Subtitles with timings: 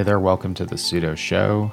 [0.00, 1.70] Hey there, welcome to the Sudo Show.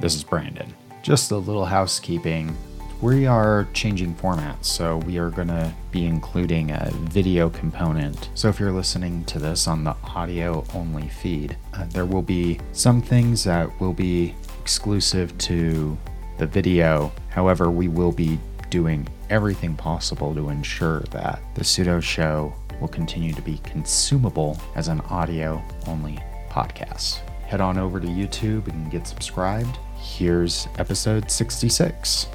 [0.00, 0.74] This is Brandon.
[1.04, 2.56] Just a little housekeeping.
[3.00, 8.30] We are changing formats, so we are going to be including a video component.
[8.34, 12.58] So if you're listening to this on the audio only feed, uh, there will be
[12.72, 15.96] some things that will be exclusive to
[16.38, 17.12] the video.
[17.28, 18.40] However, we will be
[18.70, 24.88] doing everything possible to ensure that the Sudo Show will continue to be consumable as
[24.88, 29.76] an audio only podcast head on over to YouTube and get subscribed.
[29.96, 32.28] Here's episode 66.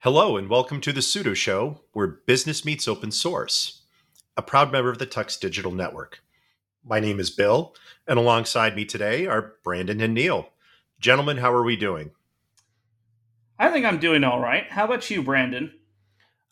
[0.00, 3.84] Hello, and welcome to the Sudo Show, where business meets open source,
[4.36, 6.20] a proud member of the Tux Digital Network.
[6.84, 7.74] My name is Bill,
[8.06, 10.50] and alongside me today are Brandon and Neil.
[11.00, 12.10] Gentlemen, how are we doing?
[13.58, 14.70] I think I'm doing all right.
[14.70, 15.72] How about you, Brandon?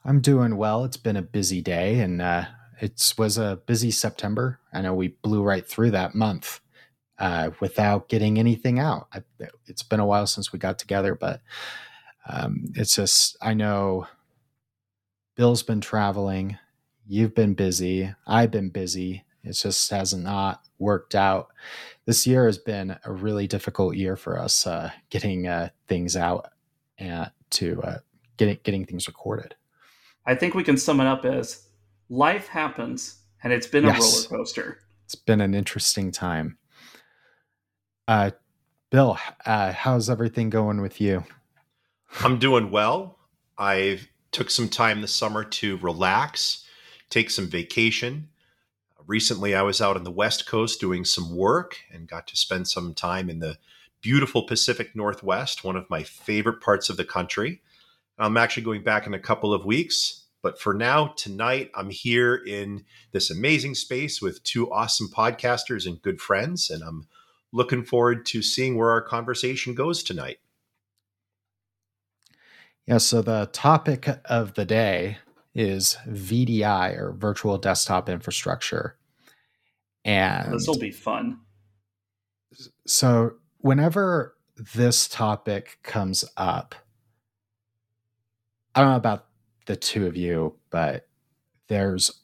[0.07, 0.85] I'm doing well.
[0.85, 2.45] It's been a busy day, and uh,
[2.81, 4.61] it was a busy September.
[4.73, 6.61] I know we blew right through that month
[7.19, 9.09] uh, without getting anything out.
[9.13, 9.23] I,
[9.67, 11.41] it's been a while since we got together, but
[12.29, 14.07] um, it's just I know
[15.37, 16.59] Bill's been traveling,
[17.07, 19.25] you've been busy, I've been busy.
[19.43, 21.49] It just has not worked out.
[22.07, 26.51] This year has been a really difficult year for us uh, getting uh, things out
[26.97, 27.99] and to uh,
[28.39, 29.55] getting getting things recorded.
[30.27, 31.69] I think we can sum it up as
[32.15, 33.99] life happens and it's been yes.
[33.99, 34.79] a roller coaster.
[35.05, 36.59] It's been an interesting time.
[38.09, 38.31] Uh,
[38.91, 41.25] Bill, uh, how's everything going with you?
[42.21, 43.19] I'm doing well.
[43.59, 46.65] I took some time this summer to relax,
[47.11, 48.29] take some vacation.
[49.07, 52.69] Recently, I was out on the West Coast doing some work and got to spend
[52.69, 53.59] some time in the
[54.01, 57.61] beautiful Pacific Northwest, one of my favorite parts of the country.
[58.19, 62.35] I'm actually going back in a couple of weeks but for now, tonight, I'm here
[62.35, 67.09] in this amazing space with two awesome podcasters and good friends, and I'm
[67.51, 70.41] looking forward to seeing where our conversation goes tonight.
[72.87, 75.17] Yeah, so the topic of the day
[75.55, 78.99] is VDI or virtual desktop infrastructure.
[80.05, 81.39] And this will be fun.
[82.87, 84.37] So, whenever
[84.75, 86.75] this topic comes up,
[88.75, 89.25] I don't know about
[89.67, 91.07] the two of you, but
[91.69, 92.23] there's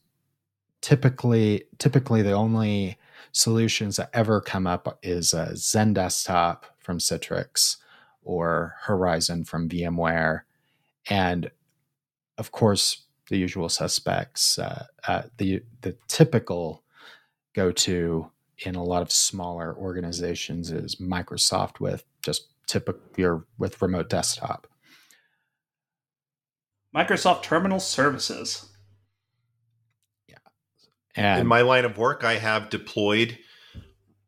[0.81, 2.99] typically typically the only
[3.33, 7.77] solutions that ever come up is a XenDesktop from Citrix
[8.23, 10.43] or Horizon from VMware,
[11.09, 11.51] and
[12.39, 14.59] of course the usual suspects.
[14.59, 16.83] Uh, uh, the the typical
[17.55, 24.09] go to in a lot of smaller organizations is Microsoft with just typical with remote
[24.11, 24.67] desktop.
[26.95, 28.69] Microsoft Terminal Services.
[30.29, 30.39] Yeah.
[31.15, 33.39] And in my line of work, I have deployed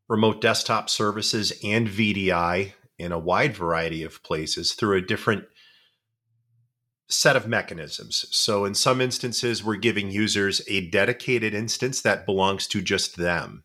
[0.08, 5.44] remote desktop services and VDI in a wide variety of places through a different
[7.08, 8.26] set of mechanisms.
[8.30, 13.64] So, in some instances, we're giving users a dedicated instance that belongs to just them.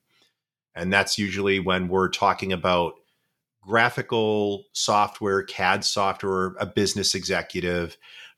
[0.75, 2.93] And that's usually when we're talking about
[3.61, 7.97] graphical software, CAD software, a business executive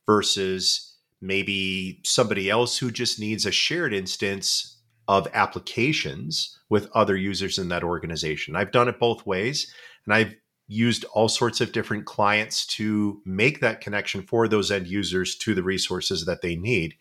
[0.09, 7.59] versus maybe somebody else who just needs a shared instance of applications with other users
[7.59, 8.55] in that organization.
[8.55, 9.71] I've done it both ways
[10.05, 10.33] and I've
[10.67, 15.53] used all sorts of different clients to make that connection for those end users to
[15.53, 16.95] the resources that they need,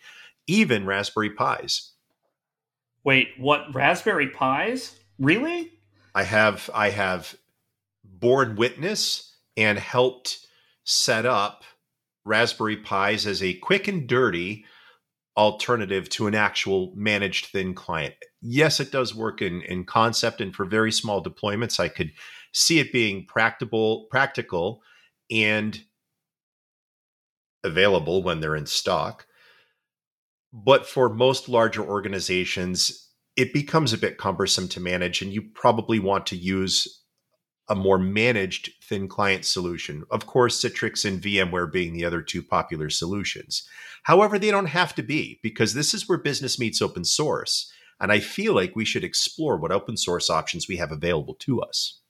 [0.46, 1.92] even Raspberry Pis.
[3.04, 4.94] Wait, what Raspberry Pis?
[5.18, 5.72] Really?
[6.14, 7.34] I have I have
[8.04, 10.46] borne witness and helped
[10.84, 11.64] set up
[12.28, 14.64] Raspberry Pis as a quick and dirty
[15.36, 18.14] alternative to an actual managed thin client.
[18.42, 21.80] Yes, it does work in, in concept and for very small deployments.
[21.80, 22.12] I could
[22.52, 24.82] see it being practical, practical
[25.30, 25.80] and
[27.64, 29.26] available when they're in stock.
[30.52, 35.98] But for most larger organizations, it becomes a bit cumbersome to manage, and you probably
[35.98, 36.97] want to use
[37.68, 40.04] a more managed thin client solution.
[40.10, 43.68] Of course, Citrix and VMware being the other two popular solutions.
[44.04, 47.70] However, they don't have to be because this is where business meets open source.
[48.00, 51.60] And I feel like we should explore what open source options we have available to
[51.60, 52.00] us.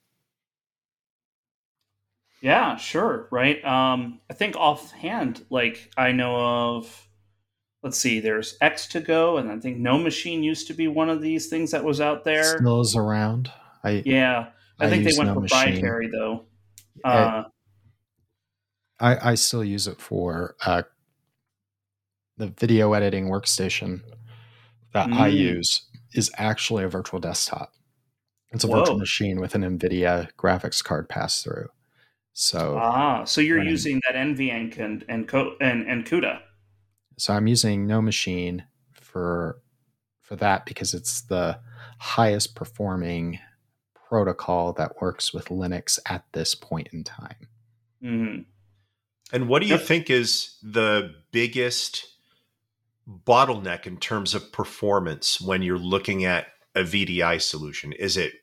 [2.41, 3.27] Yeah, sure.
[3.31, 3.63] Right.
[3.65, 6.37] Um, I think offhand, like I know
[6.77, 7.07] of,
[7.83, 11.71] let's see, there's X2Go, and I think NoMachine used to be one of these things
[11.71, 12.57] that was out there.
[12.57, 13.51] Still is around.
[13.83, 14.49] I yeah.
[14.79, 16.19] I, I think they went no proprietary machine.
[16.19, 16.45] though.
[17.03, 17.43] Uh,
[18.99, 20.83] I I still use it for uh,
[22.37, 24.01] the video editing workstation
[24.93, 25.17] that mm.
[25.17, 27.73] I use is actually a virtual desktop.
[28.51, 28.79] It's a Whoa.
[28.79, 31.67] virtual machine with an NVIDIA graphics card pass through.
[32.33, 35.29] So ah, so you're using that NVENC and and
[35.61, 36.39] and and CUDA.
[37.17, 39.61] So I'm using NoMachine for
[40.21, 41.59] for that because it's the
[41.99, 43.39] highest performing
[44.09, 47.47] protocol that works with Linux at this point in time.
[48.03, 48.41] Mm-hmm.
[49.31, 49.83] And what do you yep.
[49.83, 52.07] think is the biggest
[53.07, 57.93] bottleneck in terms of performance when you're looking at a VDI solution?
[57.93, 58.33] Is it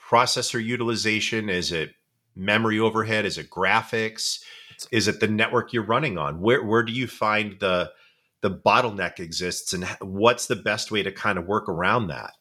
[0.00, 1.50] processor utilization?
[1.50, 1.90] Is it
[2.34, 3.26] memory overhead?
[3.26, 4.42] Is it graphics?
[4.90, 6.40] Is it the network you're running on?
[6.40, 7.92] Where where do you find the
[8.40, 12.32] the bottleneck exists, and what's the best way to kind of work around that?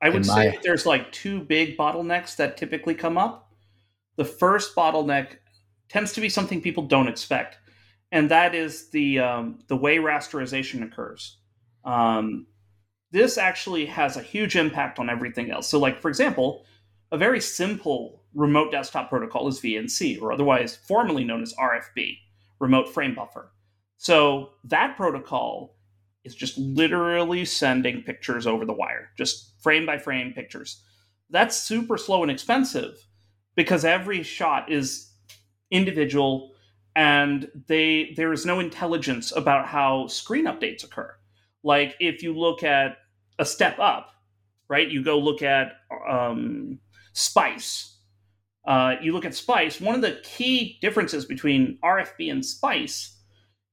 [0.00, 0.34] I would my...
[0.34, 3.52] say there's like two big bottlenecks that typically come up.
[4.16, 5.38] The first bottleneck
[5.88, 7.58] tends to be something people don't expect,
[8.12, 11.38] and that is the um, the way rasterization occurs.
[11.84, 12.46] Um,
[13.10, 15.68] this actually has a huge impact on everything else.
[15.68, 16.64] So, like for example,
[17.10, 22.18] a very simple remote desktop protocol is VNC, or otherwise formerly known as RFB,
[22.60, 23.52] Remote Frame Buffer.
[23.96, 25.74] So that protocol
[26.24, 30.82] is just literally sending pictures over the wire, just frame by frame pictures.
[31.30, 32.98] That's super slow and expensive
[33.54, 35.12] because every shot is
[35.70, 36.52] individual
[36.96, 41.14] and they there is no intelligence about how screen updates occur.
[41.62, 42.96] Like if you look at
[43.38, 44.10] a step up,
[44.68, 44.88] right?
[44.88, 45.72] You go look at
[46.08, 46.78] um,
[47.12, 47.98] Spice.
[48.66, 49.80] Uh, you look at Spice.
[49.80, 53.17] One of the key differences between RFB and Spice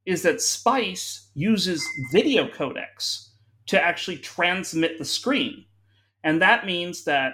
[0.05, 3.29] is that Spice uses video codecs
[3.67, 5.65] to actually transmit the screen,
[6.23, 7.33] and that means that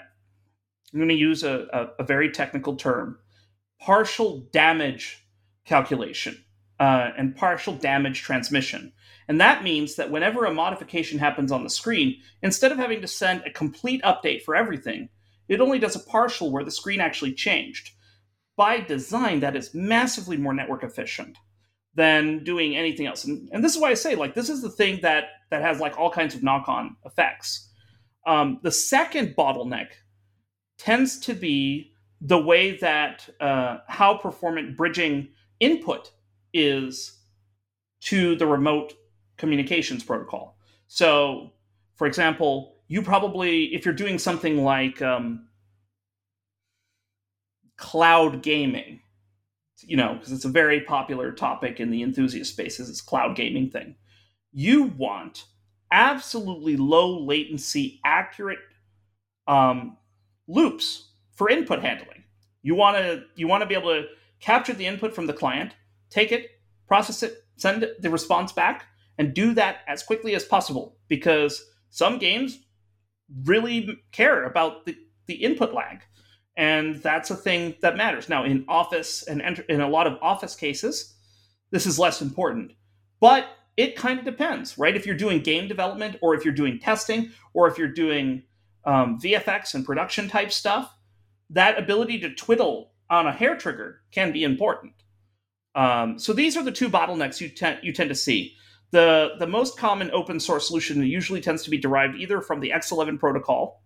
[0.94, 3.20] I'm going to use a, a, a very technical term:
[3.80, 5.26] partial damage
[5.66, 6.44] calculation
[6.80, 8.94] uh, and partial damage transmission.
[9.28, 13.08] And that means that whenever a modification happens on the screen, instead of having to
[13.08, 15.10] send a complete update for everything,
[15.48, 17.92] it only does a partial where the screen actually changed.
[18.58, 21.38] By design, that is massively more network efficient
[21.96, 23.26] than doing anything else.
[23.26, 25.80] And, and this is why I say, like, this is the thing that that has
[25.80, 27.70] like all kinds of knock-on effects.
[28.26, 29.88] Um, the second bottleneck
[30.78, 31.92] tends to be
[32.22, 35.30] the way that uh, how performant bridging
[35.60, 36.12] input
[36.54, 37.20] is
[38.02, 38.94] to the remote
[39.38, 40.58] communications protocol.
[40.88, 41.52] So,
[41.98, 45.48] for example, you probably, if you're doing something like um,
[47.78, 49.01] cloud gaming,
[49.84, 53.70] you know, because it's a very popular topic in the enthusiast spaces, this cloud gaming
[53.70, 53.96] thing.
[54.52, 55.46] You want
[55.92, 58.60] absolutely low latency, accurate
[59.48, 59.98] um,
[60.48, 62.24] loops for input handling.
[62.62, 64.06] You want to you want to be able to
[64.40, 65.74] capture the input from the client,
[66.10, 66.50] take it,
[66.88, 68.86] process it, send the response back,
[69.18, 72.60] and do that as quickly as possible because some games
[73.44, 74.96] really care about the,
[75.28, 76.02] the input lag
[76.58, 78.30] and that's a thing that matters.
[78.30, 81.16] Now in office and in a lot of office cases
[81.72, 82.74] this is less important
[83.20, 83.46] but
[83.78, 84.96] it kind of depends right?
[84.96, 88.44] If you're doing game development or if you're doing testing or if you're doing
[88.84, 90.94] um, vfx and production type stuff
[91.52, 94.94] that ability to twiddle on a hair trigger can be important.
[95.76, 98.56] Um, so these are the two bottlenecks you, te- you tend to see.
[98.92, 102.72] The, the most common open source solution usually tends to be derived either from the
[102.72, 103.84] X11 protocol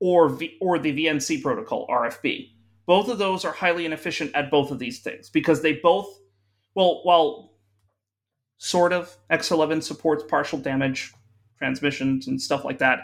[0.00, 2.50] or, v, or the VNC protocol, RFB.
[2.86, 6.06] Both of those are highly inefficient at both of these things because they both,
[6.74, 7.52] well, while
[8.58, 11.12] sort of X11 supports partial damage
[11.58, 13.00] transmissions and stuff like that,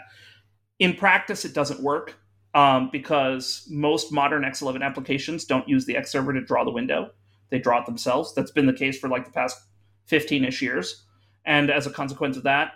[0.79, 2.15] in practice it doesn't work
[2.53, 7.11] um, because most modern X11 applications don't use the X server to draw the window.
[7.49, 8.33] They draw it themselves.
[8.33, 9.57] That's been the case for like the past
[10.05, 11.05] 15 ish years.
[11.45, 12.71] And as a consequence of that,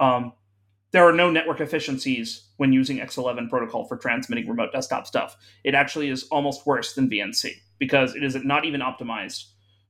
[0.00, 0.32] um,
[0.92, 5.36] there are no network efficiencies when using X11 protocol for transmitting remote desktop stuff.
[5.64, 9.44] It actually is almost worse than VNC because it is not even optimized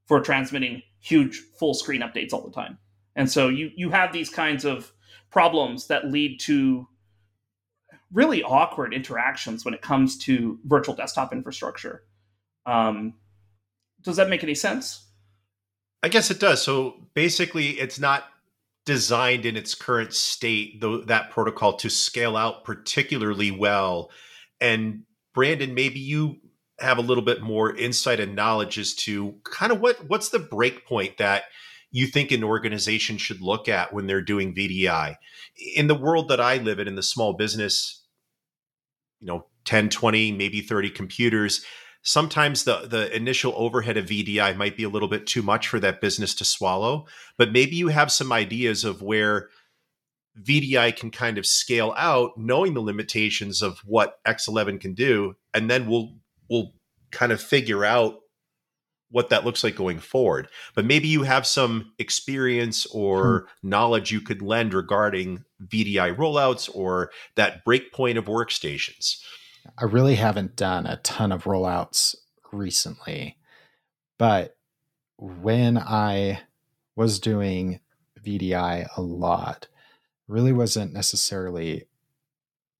[0.06, 2.78] for transmitting huge full screen updates all the time.
[3.16, 4.92] And so you you have these kinds of
[5.30, 6.87] problems that lead to
[8.12, 12.04] really awkward interactions when it comes to virtual desktop infrastructure.
[12.66, 13.14] Um,
[14.02, 15.09] does that make any sense?
[16.02, 16.62] I guess it does.
[16.62, 18.25] So basically, it's not
[18.85, 24.11] designed in its current state, though that protocol to scale out particularly well.
[24.61, 26.37] And Brandon, maybe you
[26.81, 30.39] have a little bit more insight and knowledge as to kind of what what's the
[30.39, 31.45] breakpoint that
[31.93, 35.17] you think an organization should look at when they're doing VDI.
[35.77, 38.03] In the world that I live in, in the small business,
[39.21, 41.65] you know, 10, 20, maybe 30 computers,
[42.02, 45.80] sometimes the the initial overhead of VDI might be a little bit too much for
[45.80, 47.06] that business to swallow,
[47.38, 49.49] but maybe you have some ideas of where
[50.40, 55.71] VDI can kind of scale out knowing the limitations of what X11 can do and
[55.71, 56.14] then we'll
[56.49, 56.73] we'll
[57.11, 58.21] kind of figure out
[59.11, 60.49] what that looks like going forward.
[60.75, 63.68] But maybe you have some experience or hmm.
[63.68, 69.18] knowledge you could lend regarding VDI rollouts or that breakpoint of workstations.
[69.78, 72.14] I really haven't done a ton of rollouts
[72.52, 73.37] recently,
[74.19, 74.57] but
[75.16, 76.40] when I
[76.97, 77.81] was doing
[78.25, 79.69] VDI a lot,
[80.28, 81.87] really wasn't necessarily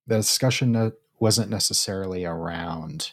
[0.07, 3.12] the discussion wasn't necessarily around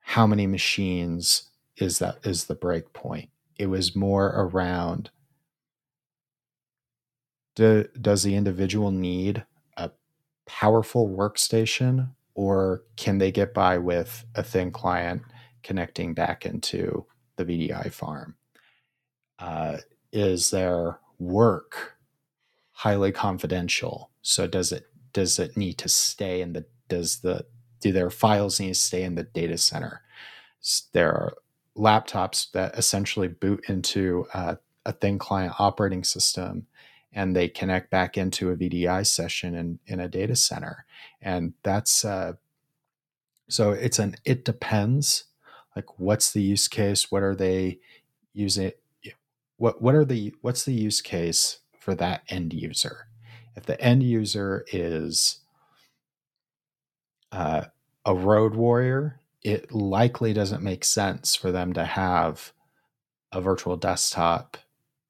[0.00, 3.28] how many machines is that is the break point.
[3.58, 5.10] It was more around
[7.54, 9.44] do, does the individual need
[10.46, 15.22] powerful workstation or can they get by with a thin client
[15.62, 18.34] connecting back into the VDI farm?
[19.38, 19.78] Uh,
[20.12, 21.96] is their work
[22.72, 24.10] highly confidential?
[24.22, 27.46] So does it does it need to stay in the does the
[27.80, 30.02] do their files need to stay in the data center?
[30.92, 31.34] There are
[31.76, 36.66] laptops that essentially boot into uh, a thin client operating system
[37.14, 40.84] and they connect back into a VDI session in, in a data center.
[41.22, 42.34] And that's uh,
[43.48, 45.24] so it's an it depends.
[45.76, 47.10] Like what's the use case?
[47.10, 47.78] What are they
[48.32, 48.72] using?
[49.56, 53.06] What what are the what's the use case for that end user?
[53.56, 55.40] If the end user is
[57.30, 57.66] uh,
[58.04, 62.52] a road warrior, it likely doesn't make sense for them to have
[63.30, 64.56] a virtual desktop.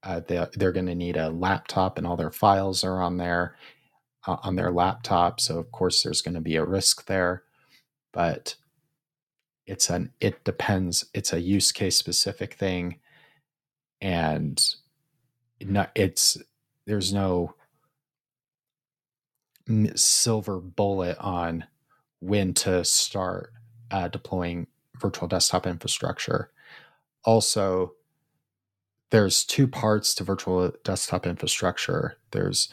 [0.04, 3.56] Uh, they, they're going to need a laptop, and all their files are on there
[4.26, 5.40] uh, on their laptop.
[5.40, 7.44] So of course, there's going to be a risk there,
[8.12, 8.56] but
[9.66, 11.06] it's an it depends.
[11.14, 13.00] It's a use case specific thing,
[14.00, 14.62] and
[15.94, 16.36] it's
[16.86, 17.54] there's no
[19.94, 21.64] silver bullet on
[22.20, 23.52] when to start
[23.90, 24.66] uh, deploying
[25.00, 26.50] virtual desktop infrastructure.
[27.24, 27.94] Also,
[29.14, 32.16] there's two parts to virtual desktop infrastructure.
[32.32, 32.68] There's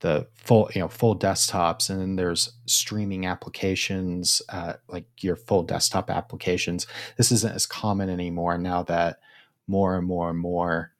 [0.00, 5.62] the full, you know, full desktops, and then there's streaming applications, uh, like your full
[5.62, 6.86] desktop applications.
[7.16, 9.20] This isn't as common anymore now that
[9.66, 10.92] more and more and more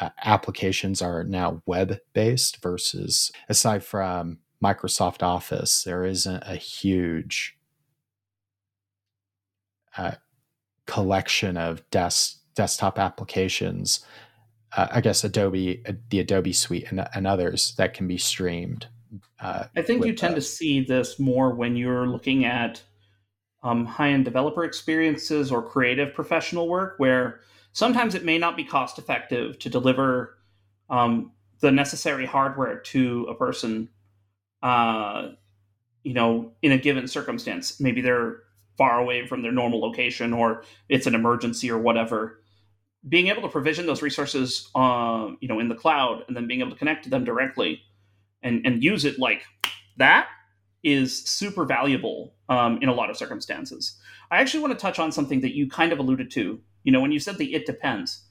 [0.00, 7.58] uh, applications are now web based versus aside from Microsoft Office, there isn't a huge
[9.98, 10.12] uh,
[10.86, 14.04] collection of desk desktop applications.
[14.76, 18.86] Uh, I guess Adobe, uh, the Adobe Suite, and, and others that can be streamed.
[19.40, 22.82] Uh, I think you tend to see this more when you're looking at
[23.62, 27.40] um, high-end developer experiences or creative professional work, where
[27.72, 30.38] sometimes it may not be cost effective to deliver
[30.88, 33.88] um, the necessary hardware to a person
[34.62, 35.30] uh,
[36.02, 37.80] you know, in a given circumstance.
[37.80, 38.42] Maybe they're
[38.76, 42.40] far away from their normal location or it's an emergency or whatever.
[43.08, 46.60] Being able to provision those resources, uh, you know, in the cloud and then being
[46.60, 47.82] able to connect to them directly
[48.42, 49.42] and, and use it like
[49.96, 50.28] that
[50.82, 53.98] is super valuable um, in a lot of circumstances.
[54.30, 56.60] I actually want to touch on something that you kind of alluded to.
[56.84, 58.22] You know, when you said the it depends,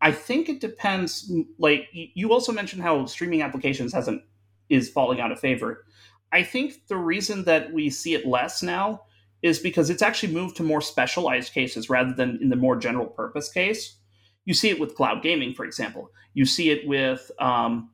[0.00, 1.32] I think it depends.
[1.58, 4.22] Like you also mentioned how streaming applications hasn't
[4.68, 5.84] is falling out of favor.
[6.32, 9.02] I think the reason that we see it less now
[9.42, 13.06] is because it's actually moved to more specialized cases rather than in the more general
[13.06, 13.96] purpose case.
[14.44, 16.10] You see it with cloud gaming, for example.
[16.34, 17.90] You see it with um,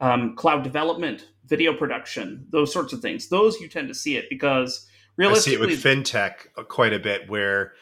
[0.00, 3.28] um, cloud development, video production, those sorts of things.
[3.28, 6.98] Those you tend to see it because realistically, I see it with fintech quite a
[6.98, 7.72] bit, where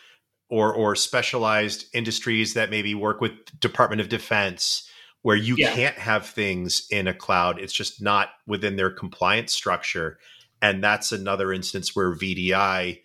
[0.48, 4.88] or or specialized industries that maybe work with Department of Defense
[5.24, 5.72] where you yeah.
[5.72, 7.58] can't have things in a cloud.
[7.58, 10.18] It's just not within their compliance structure.
[10.64, 13.02] And that's another instance where VDI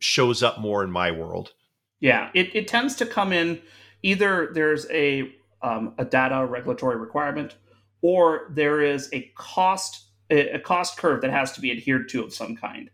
[0.00, 1.54] shows up more in my world.
[1.98, 3.62] Yeah, it, it tends to come in
[4.02, 7.54] either there's a um, a data regulatory requirement
[8.02, 12.34] or there is a cost a, cost curve that has to be adhered to of
[12.34, 12.90] some kind.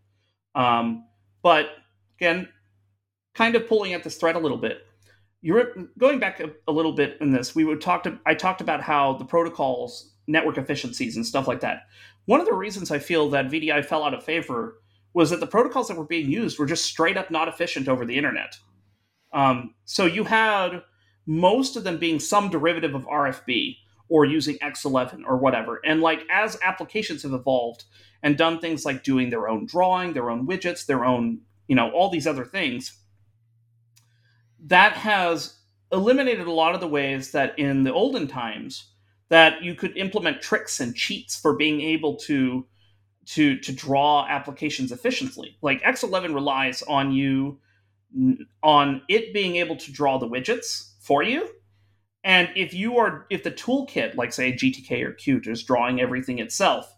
[0.55, 1.05] Um,
[1.43, 1.71] but
[2.21, 2.49] again,
[3.35, 4.87] kind of pulling at this thread a little bit
[5.43, 7.55] you're going back a, a, little bit in this.
[7.55, 11.61] We would talk to I talked about how the protocols, network efficiencies, and stuff like
[11.61, 11.83] that.
[12.27, 14.77] One of the reasons I feel that VDI fell out of favor
[15.13, 18.07] was that the protocols that were being used were just straight up not efficient over
[18.07, 18.57] the internet.
[19.33, 20.83] Um, so you had
[21.27, 23.77] most of them being some derivative of RFB
[24.09, 25.81] or using X11 or whatever.
[25.85, 27.85] And like as applications have evolved
[28.23, 31.91] and done things like doing their own drawing, their own widgets, their own, you know,
[31.91, 32.99] all these other things,
[34.67, 35.59] that has
[35.93, 38.93] eliminated a lot of the ways that in the olden times
[39.31, 42.67] that you could implement tricks and cheats for being able to
[43.27, 45.57] to to draw applications efficiently.
[45.63, 47.59] Like X11 relies on you
[48.63, 51.49] on it being able to draw the widgets for you.
[52.23, 56.39] And if you are if the toolkit, like say GTK or Qt, is drawing everything
[56.39, 56.95] itself,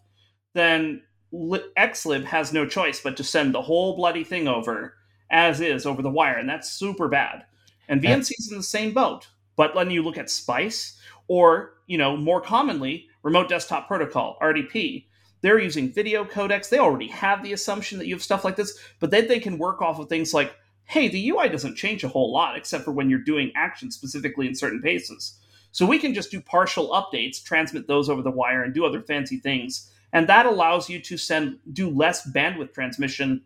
[0.53, 4.95] then Xlib has no choice but to send the whole bloody thing over
[5.31, 7.45] as is over the wire, and that's super bad.
[7.87, 9.27] And VNC is in the same boat.
[9.55, 15.05] But when you look at Spice, or you know more commonly Remote Desktop Protocol (RDP),
[15.41, 16.69] they're using video codecs.
[16.69, 19.57] They already have the assumption that you have stuff like this, but then they can
[19.57, 22.91] work off of things like, hey, the UI doesn't change a whole lot except for
[22.91, 25.37] when you're doing action specifically in certain paces.
[25.71, 29.01] So we can just do partial updates, transmit those over the wire, and do other
[29.01, 29.91] fancy things.
[30.13, 33.41] And that allows you to send do less bandwidth transmission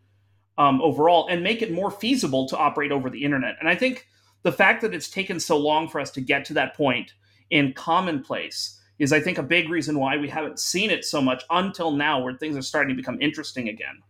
[0.57, 3.55] um, overall and make it more feasible to operate over the internet.
[3.59, 4.07] And I think
[4.43, 7.13] the fact that it's taken so long for us to get to that point
[7.49, 11.43] in commonplace is I think a big reason why we haven't seen it so much
[11.49, 14.01] until now, where things are starting to become interesting again.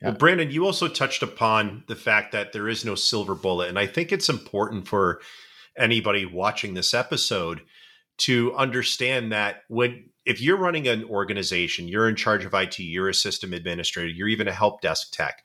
[0.00, 0.08] Yeah.
[0.08, 3.68] Well, Brandon, you also touched upon the fact that there is no silver bullet.
[3.68, 5.20] And I think it's important for
[5.78, 7.60] anybody watching this episode
[8.18, 13.08] to understand that when if you're running an organization, you're in charge of IT, you're
[13.08, 15.42] a system administrator, you're even a help desk tech,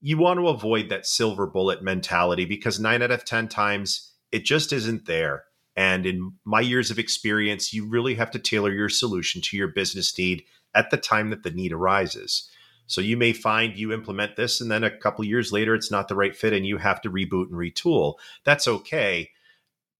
[0.00, 4.44] you want to avoid that silver bullet mentality because nine out of 10 times it
[4.44, 5.44] just isn't there.
[5.76, 9.68] And in my years of experience, you really have to tailor your solution to your
[9.68, 10.44] business need
[10.74, 12.50] at the time that the need arises.
[12.88, 16.08] So you may find you implement this and then a couple years later it's not
[16.08, 18.14] the right fit and you have to reboot and retool.
[18.44, 19.30] That's okay.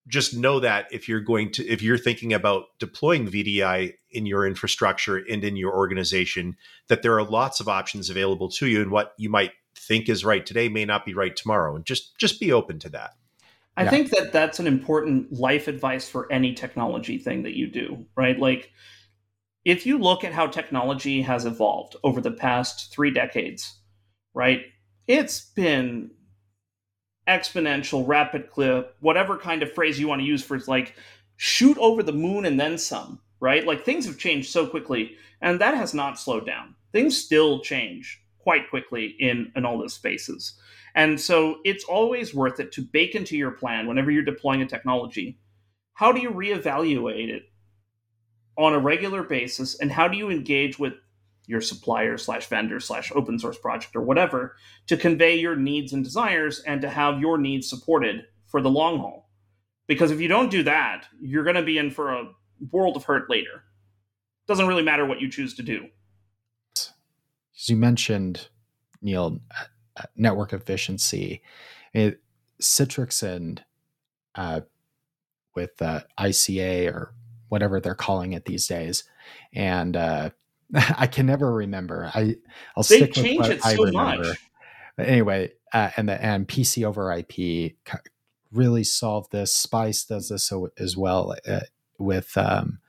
[0.08, 4.46] Just know that if you're going to if you're thinking about deploying VDI in your
[4.46, 6.56] infrastructure and in your organization
[6.88, 10.24] that there are lots of options available to you and what you might think is
[10.24, 13.12] right today may not be right tomorrow and just just be open to that.
[13.78, 13.90] I yeah.
[13.90, 18.36] think that that's an important life advice for any technology thing that you do, right?
[18.36, 18.72] Like,
[19.64, 23.78] if you look at how technology has evolved over the past three decades,
[24.34, 24.62] right?
[25.06, 26.10] It's been
[27.28, 30.96] exponential, rapid clip, whatever kind of phrase you want to use for like
[31.36, 33.64] shoot over the moon and then some, right?
[33.64, 36.74] Like things have changed so quickly, and that has not slowed down.
[36.90, 40.58] Things still change quite quickly in, in all those spaces.
[40.98, 44.66] And so it's always worth it to bake into your plan whenever you're deploying a
[44.66, 45.38] technology.
[45.94, 47.44] How do you reevaluate it
[48.56, 49.78] on a regular basis?
[49.78, 50.94] And how do you engage with
[51.46, 54.56] your supplier slash vendor slash open source project or whatever
[54.88, 58.98] to convey your needs and desires and to have your needs supported for the long
[58.98, 59.30] haul?
[59.86, 62.28] Because if you don't do that, you're going to be in for a
[62.72, 63.62] world of hurt later.
[64.48, 65.86] Doesn't really matter what you choose to do.
[66.74, 68.48] As you mentioned,
[69.00, 69.38] Neil,
[70.16, 71.42] network efficiency.
[71.92, 72.20] It,
[72.60, 73.62] Citrix and
[74.34, 74.62] uh,
[75.54, 77.14] with uh, ICA or
[77.48, 79.04] whatever they're calling it these days,
[79.52, 80.30] and uh,
[80.74, 82.10] I can never remember.
[82.14, 82.36] I
[82.76, 84.28] I'll they stick change with what it I so remember.
[84.28, 84.38] Much.
[84.96, 87.76] But anyway, uh, and the and PC over IP
[88.52, 89.54] really solved this.
[89.54, 91.60] Spice does this as well uh,
[91.98, 92.80] with um,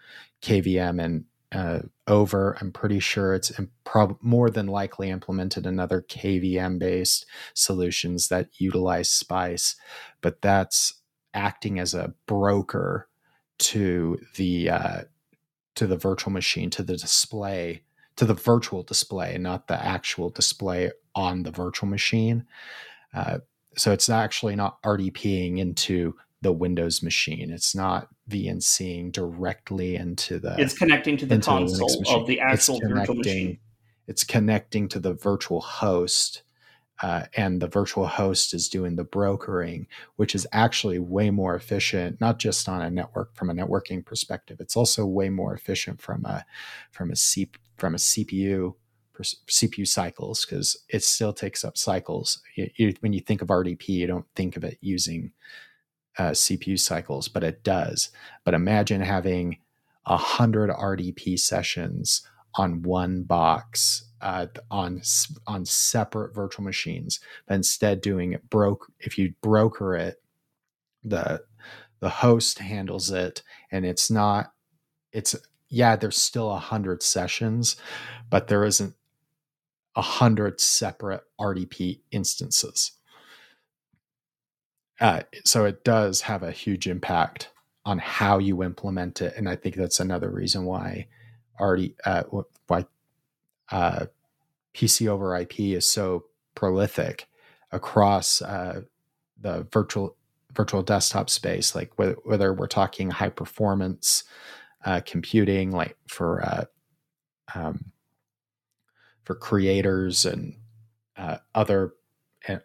[0.42, 2.58] KVM and uh, over.
[2.60, 3.72] I'm pretty sure it's imp-
[4.22, 9.76] more than likely implemented another KVM based solutions that utilize Spice,
[10.22, 10.94] but that's
[11.34, 13.08] acting as a broker
[13.60, 15.02] to the uh,
[15.76, 17.84] to the virtual machine, to the display,
[18.16, 22.46] to the virtual display, not the actual display on the virtual machine.
[23.14, 23.40] Uh,
[23.76, 27.52] so it's actually not RDPing into the Windows machine.
[27.52, 30.56] It's not VNCing directly into the.
[30.58, 33.60] It's connecting to the console the of the actual virtual machine.
[34.08, 36.44] It's connecting to the virtual host,
[37.02, 42.20] uh, and the virtual host is doing the brokering, which is actually way more efficient.
[42.20, 46.26] Not just on a network from a networking perspective, it's also way more efficient from
[46.26, 46.46] a
[46.92, 48.76] from a C, from a CPU
[49.22, 52.42] CPU cycles because it still takes up cycles.
[52.56, 55.32] You, you, when you think of RDP, you don't think of it using
[56.20, 58.10] uh, CPU cycles, but it does.
[58.44, 59.58] But imagine having
[60.06, 62.24] a hundred RDP sessions
[62.56, 65.02] on one box uh, on
[65.48, 68.92] on separate virtual machines, but instead doing it broke.
[69.00, 70.22] If you broker it,
[71.04, 71.44] the
[72.00, 74.54] the host handles it, and it's not.
[75.12, 75.36] It's
[75.70, 77.78] yeah, there's still a hundred sessions,
[78.30, 78.96] but there isn't
[79.96, 82.92] a hundred separate RDP instances.
[85.00, 87.50] Uh, so it does have a huge impact
[87.86, 89.34] on how you implement it.
[89.38, 91.08] And I think that's another reason why
[91.60, 92.24] already uh,
[92.68, 92.86] why
[93.72, 94.06] uh,
[94.74, 97.28] PC over IP is so prolific
[97.72, 98.82] across uh,
[99.40, 100.16] the virtual
[100.54, 104.24] virtual desktop space, like whether, whether we're talking high performance
[104.86, 106.66] uh, computing, like for uh,
[107.56, 107.92] um,
[109.24, 110.56] for creators and
[111.54, 111.94] other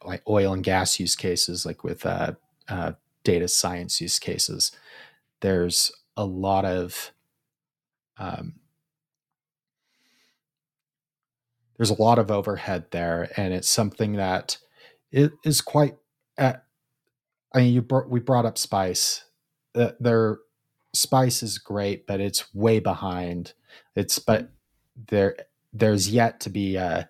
[0.04, 2.32] like oil and gas use cases, like with uh,
[2.68, 2.92] uh,
[3.24, 4.72] data science use cases.
[5.40, 7.12] There's a lot of
[8.18, 8.54] um,
[11.76, 14.58] there's a lot of overhead there, and it's something that
[15.10, 15.96] it is quite.
[16.38, 16.54] Uh,
[17.52, 19.24] I mean, you brought, we brought up Spice.
[19.74, 20.38] Uh, their
[20.92, 23.54] Spice is great, but it's way behind.
[23.96, 24.50] It's but
[25.08, 25.36] there
[25.72, 27.08] there's yet to be a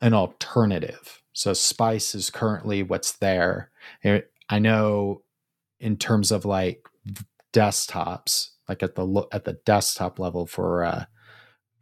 [0.00, 1.22] an alternative.
[1.36, 3.70] So Spice is currently what's there.
[4.48, 5.20] I know
[5.78, 6.88] in terms of like
[7.52, 11.04] desktops, like at the at the desktop level for uh,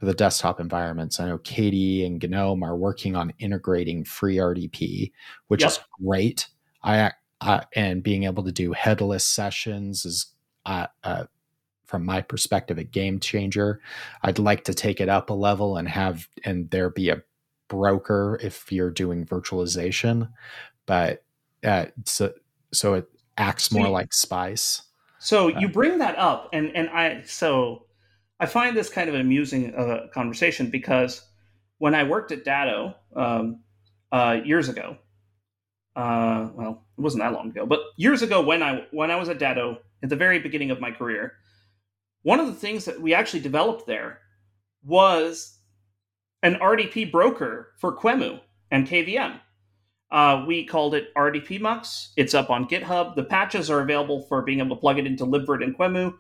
[0.01, 1.21] for the desktop environments.
[1.21, 5.13] I know KDE and GNOME are working on integrating FreeRDP,
[5.47, 5.71] which yep.
[5.71, 6.49] is great.
[6.83, 10.35] I, I, and being able to do headless sessions is
[10.67, 11.27] uh, uh,
[11.85, 13.81] from my perspective a game changer.
[14.25, 17.23] I'd like to take it up a level and have and there be a
[17.75, 20.31] broker if you're doing virtualization,
[20.87, 21.25] but
[21.65, 22.33] uh, so
[22.73, 24.83] so it acts more like Spice.
[25.19, 27.87] So you bring that up, and and I so
[28.39, 31.23] I find this kind of amusing uh, conversation because
[31.79, 33.61] when I worked at Datto um,
[34.13, 34.97] uh, years ago,
[35.97, 39.29] uh, well, it wasn't that long ago, but years ago when I when I was
[39.29, 41.33] at Datto at the very beginning of my career,
[42.23, 44.21] one of the things that we actually developed there
[44.85, 45.59] was
[46.45, 49.41] an RDP broker for QEMU and KVM.
[50.13, 52.13] Uh, we called it RDP Mux.
[52.17, 53.17] It's up on GitHub.
[53.17, 56.15] The patches are available for being able to plug it into libvirt and QEMU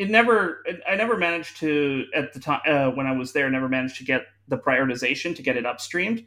[0.00, 3.68] it never i never managed to at the time uh, when i was there never
[3.68, 6.26] managed to get the prioritization to get it upstreamed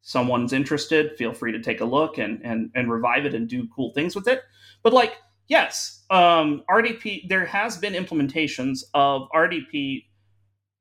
[0.00, 3.68] someone's interested feel free to take a look and and and revive it and do
[3.76, 4.40] cool things with it
[4.82, 5.12] but like
[5.46, 10.04] yes um, rdp there has been implementations of rdp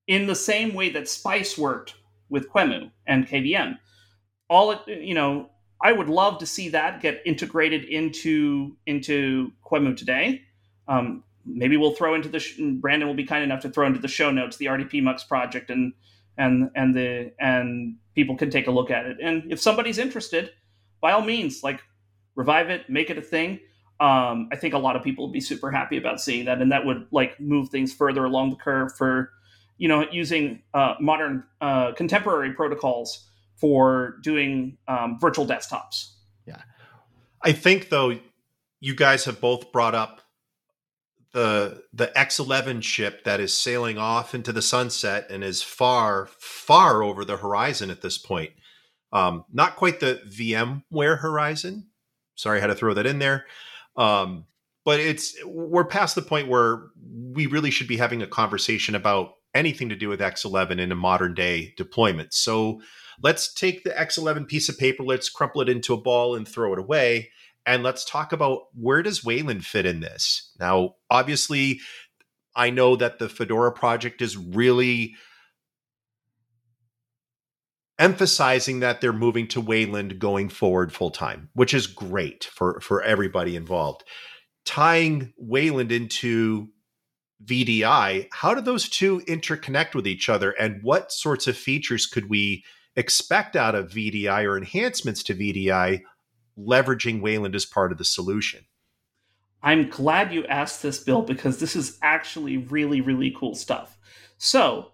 [0.08, 1.96] in the same way that spice worked
[2.30, 3.78] with QEMU and kvm
[4.50, 5.50] all it you know
[5.82, 10.42] i would love to see that get integrated into into Quemu today
[10.88, 14.00] um, maybe we'll throw into the sh- Brandon will be kind enough to throw into
[14.00, 15.94] the show notes the RDP Mux project and
[16.38, 19.18] and and the and people can take a look at it.
[19.22, 20.52] And if somebody's interested,
[21.00, 21.82] by all means, like
[22.36, 23.60] revive it, make it a thing.
[24.00, 26.72] Um, I think a lot of people would be super happy about seeing that, and
[26.72, 29.32] that would like move things further along the curve for
[29.82, 36.12] you know using uh, modern uh, contemporary protocols for doing um, virtual desktops.
[36.46, 36.62] Yeah,
[37.42, 38.20] I think though
[38.80, 40.22] you guys have both brought up
[41.34, 47.02] the the X11 ship that is sailing off into the sunset and is far far
[47.02, 48.52] over the horizon at this point.
[49.12, 51.88] Um, not quite the VMware horizon.
[52.36, 53.48] Sorry, I had to throw that in there.
[53.98, 54.46] Um,
[54.86, 56.84] but it's we're past the point where
[57.34, 60.96] we really should be having a conversation about anything to do with X11 in a
[60.96, 62.34] modern day deployment.
[62.34, 62.82] So
[63.22, 66.74] let's take the X11 piece of paper, let's crumple it into a ball and throw
[66.74, 67.30] it away
[67.66, 70.52] and let's talk about where does Wayland fit in this.
[70.60, 71.80] Now, obviously,
[72.56, 75.16] I know that the Fedora project is really
[78.00, 83.02] emphasizing that they're moving to Wayland going forward full time, which is great for for
[83.04, 84.04] everybody involved.
[84.66, 86.70] Tying Wayland into
[87.46, 92.30] VDI, how do those two interconnect with each other and what sorts of features could
[92.30, 92.64] we
[92.96, 96.02] expect out of VDI or enhancements to VDI
[96.58, 98.66] leveraging Wayland as part of the solution.
[99.64, 103.98] I'm glad you asked this, Bill, because this is actually really, really cool stuff.
[104.38, 104.92] So,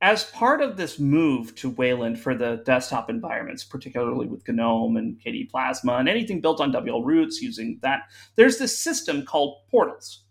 [0.00, 5.20] as part of this move to Wayland for the desktop environments, particularly with GNOME and
[5.20, 8.02] KDE Plasma and anything built on wlroots using that,
[8.36, 10.24] there's this system called portals.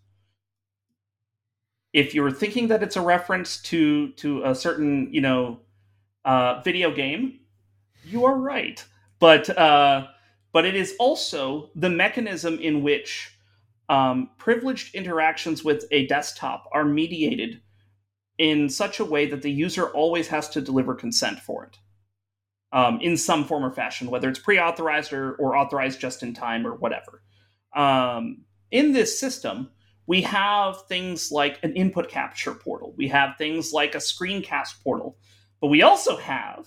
[1.92, 5.60] If you're thinking that it's a reference to to a certain, you know,
[6.24, 7.40] uh, video game,
[8.04, 8.84] you are right.
[9.18, 10.08] But uh,
[10.52, 13.36] but it is also the mechanism in which
[13.88, 17.60] um, privileged interactions with a desktop are mediated
[18.38, 21.78] in such a way that the user always has to deliver consent for it
[22.72, 26.34] um, in some form or fashion, whether it's pre authorized or, or, authorized just in
[26.34, 27.22] time or whatever.
[27.74, 29.70] Um, in this system,
[30.08, 35.18] we have things like an input capture portal, we have things like a screencast portal,
[35.60, 36.66] but we also have,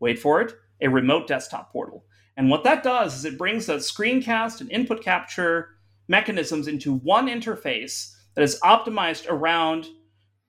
[0.00, 2.04] wait for it, a remote desktop portal.
[2.36, 5.68] And what that does is it brings the screencast and input capture
[6.08, 9.86] mechanisms into one interface that is optimized around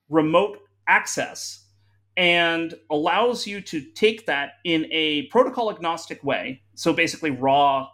[0.08, 1.64] remote access
[2.16, 6.60] and allows you to take that in a protocol agnostic way.
[6.74, 7.88] So basically, raw,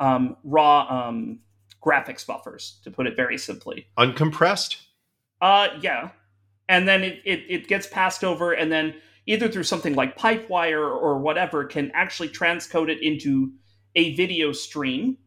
[0.00, 1.40] um, raw um,
[1.84, 3.86] graphics buffers, to put it very simply.
[3.98, 4.76] Uncompressed.
[5.40, 6.10] Uh, yeah,
[6.68, 8.94] and then it, it, it gets passed over, and then
[9.26, 13.52] either through something like Pipewire or whatever can actually transcode it into
[13.94, 15.18] a video stream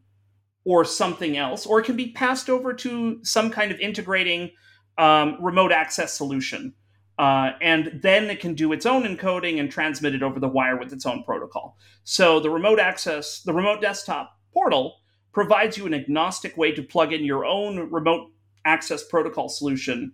[0.64, 4.50] or something else, or it can be passed over to some kind of integrating
[4.98, 6.74] um, remote access solution.
[7.18, 10.76] Uh, and then it can do its own encoding and transmit it over the wire
[10.76, 11.76] with its own protocol.
[12.02, 14.96] So the remote access, the remote desktop portal
[15.34, 18.30] provides you an agnostic way to plug in your own remote
[18.64, 20.12] access protocol solution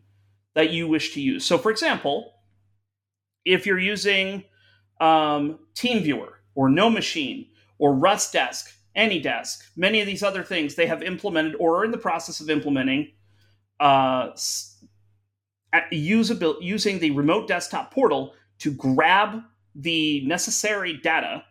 [0.54, 1.44] that you wish to use.
[1.44, 2.33] So, for example,
[3.44, 4.44] if you're using
[5.00, 11.54] um, TeamViewer or NoMachine or RustDesk, AnyDesk, many of these other things they have implemented
[11.61, 13.12] or are in the process of implementing
[13.78, 14.30] uh,
[15.90, 19.42] using the remote desktop portal to grab
[19.74, 21.44] the necessary data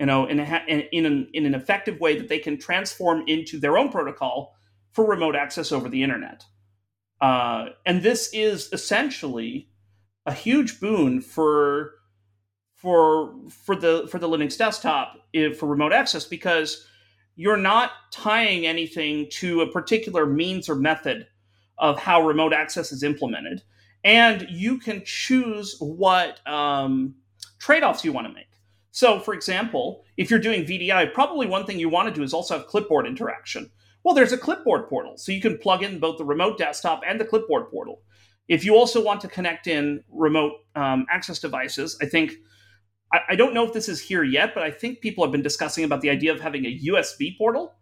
[0.00, 3.60] you know, in, a, in, an, in an effective way that they can transform into
[3.60, 4.56] their own protocol
[4.92, 6.42] for remote access over the internet.
[7.20, 9.68] Uh, and this is essentially
[10.24, 11.92] a huge boon for
[12.76, 16.86] for for the for the Linux desktop if, for remote access because
[17.36, 21.26] you're not tying anything to a particular means or method
[21.76, 23.62] of how remote access is implemented,
[24.02, 27.14] and you can choose what um,
[27.58, 28.49] trade-offs you want to make.
[28.92, 32.34] So, for example, if you're doing VDI, probably one thing you want to do is
[32.34, 33.70] also have clipboard interaction.
[34.02, 37.20] Well, there's a clipboard portal, so you can plug in both the remote desktop and
[37.20, 38.02] the clipboard portal.
[38.48, 42.32] If you also want to connect in remote um, access devices, I think
[43.12, 45.42] I, I, don't know if this is here yet, but I think people have been
[45.42, 47.74] discussing about the idea of having a USB portal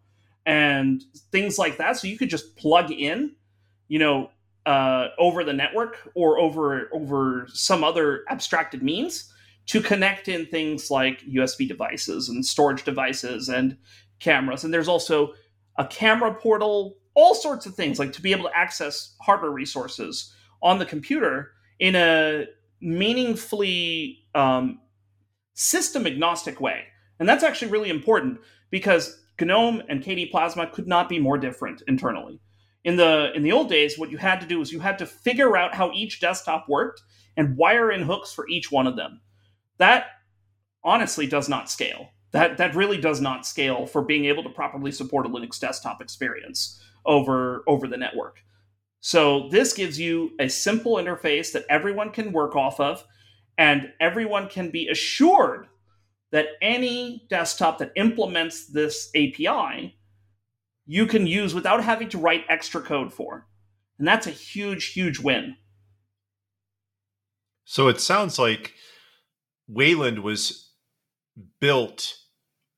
[0.44, 1.96] and things like that.
[1.96, 3.36] So you could just plug in,
[3.86, 4.30] you know,
[4.66, 9.32] uh, over the network or over over some other abstracted means
[9.68, 13.76] to connect in things like USB devices and storage devices and
[14.18, 14.64] cameras.
[14.64, 15.34] And there's also
[15.76, 20.34] a camera portal, all sorts of things like to be able to access hardware resources
[20.62, 22.46] on the computer in a
[22.80, 24.80] meaningfully um,
[25.54, 26.84] system agnostic way.
[27.20, 31.82] And that's actually really important because GNOME and KDE Plasma could not be more different
[31.86, 32.40] internally.
[32.84, 35.06] In the in the old days, what you had to do was you had to
[35.06, 37.02] figure out how each desktop worked
[37.36, 39.20] and wire in hooks for each one of them
[39.78, 40.06] that
[40.84, 42.10] honestly does not scale.
[42.32, 46.02] That that really does not scale for being able to properly support a Linux desktop
[46.02, 48.40] experience over over the network.
[49.00, 53.04] So this gives you a simple interface that everyone can work off of
[53.56, 55.68] and everyone can be assured
[56.30, 59.96] that any desktop that implements this API
[60.86, 63.46] you can use without having to write extra code for.
[63.98, 65.56] And that's a huge huge win.
[67.64, 68.74] So it sounds like
[69.68, 70.70] Wayland was
[71.60, 72.14] built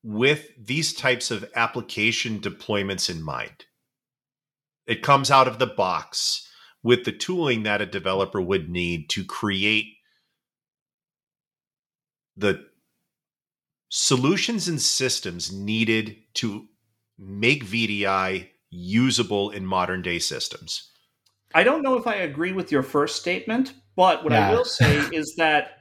[0.03, 3.65] with these types of application deployments in mind.
[4.87, 6.47] It comes out of the box
[6.83, 9.85] with the tooling that a developer would need to create
[12.35, 12.65] the
[13.89, 16.67] solutions and systems needed to
[17.19, 20.89] make VDI usable in modern day systems.
[21.53, 24.49] I don't know if I agree with your first statement, but what yeah.
[24.49, 25.80] I will say is that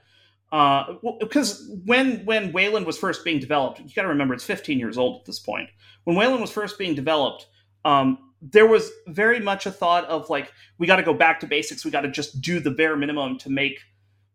[0.53, 4.79] uh, because when when Wayland was first being developed, you got to remember it's 15
[4.79, 5.69] years old at this point.
[6.05, 7.47] When Wayland was first being developed,
[7.85, 11.47] um, there was very much a thought of like we got to go back to
[11.47, 11.85] basics.
[11.85, 13.79] We got to just do the bare minimum to make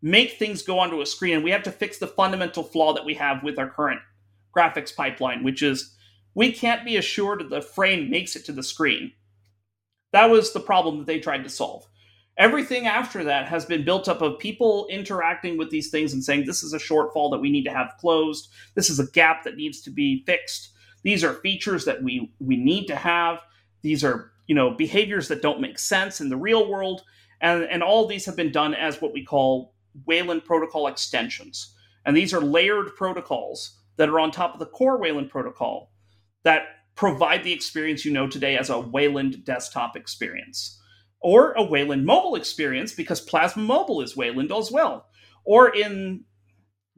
[0.01, 3.05] make things go onto a screen, and we have to fix the fundamental flaw that
[3.05, 3.99] we have with our current
[4.55, 5.95] graphics pipeline, which is
[6.33, 9.11] we can't be assured that the frame makes it to the screen.
[10.13, 11.87] That was the problem that they tried to solve.
[12.37, 16.45] Everything after that has been built up of people interacting with these things and saying,
[16.45, 18.49] this is a shortfall that we need to have closed.
[18.73, 20.71] This is a gap that needs to be fixed.
[21.03, 23.39] These are features that we, we need to have.
[23.83, 27.03] These are, you know, behaviors that don't make sense in the real world.
[27.39, 29.73] And, and all these have been done as what we call
[30.05, 31.73] Wayland protocol extensions.
[32.05, 35.91] And these are layered protocols that are on top of the core Wayland protocol
[36.43, 36.63] that
[36.95, 40.81] provide the experience you know today as a Wayland desktop experience
[41.21, 45.07] or a Wayland mobile experience because Plasma Mobile is Wayland as well,
[45.43, 46.23] or in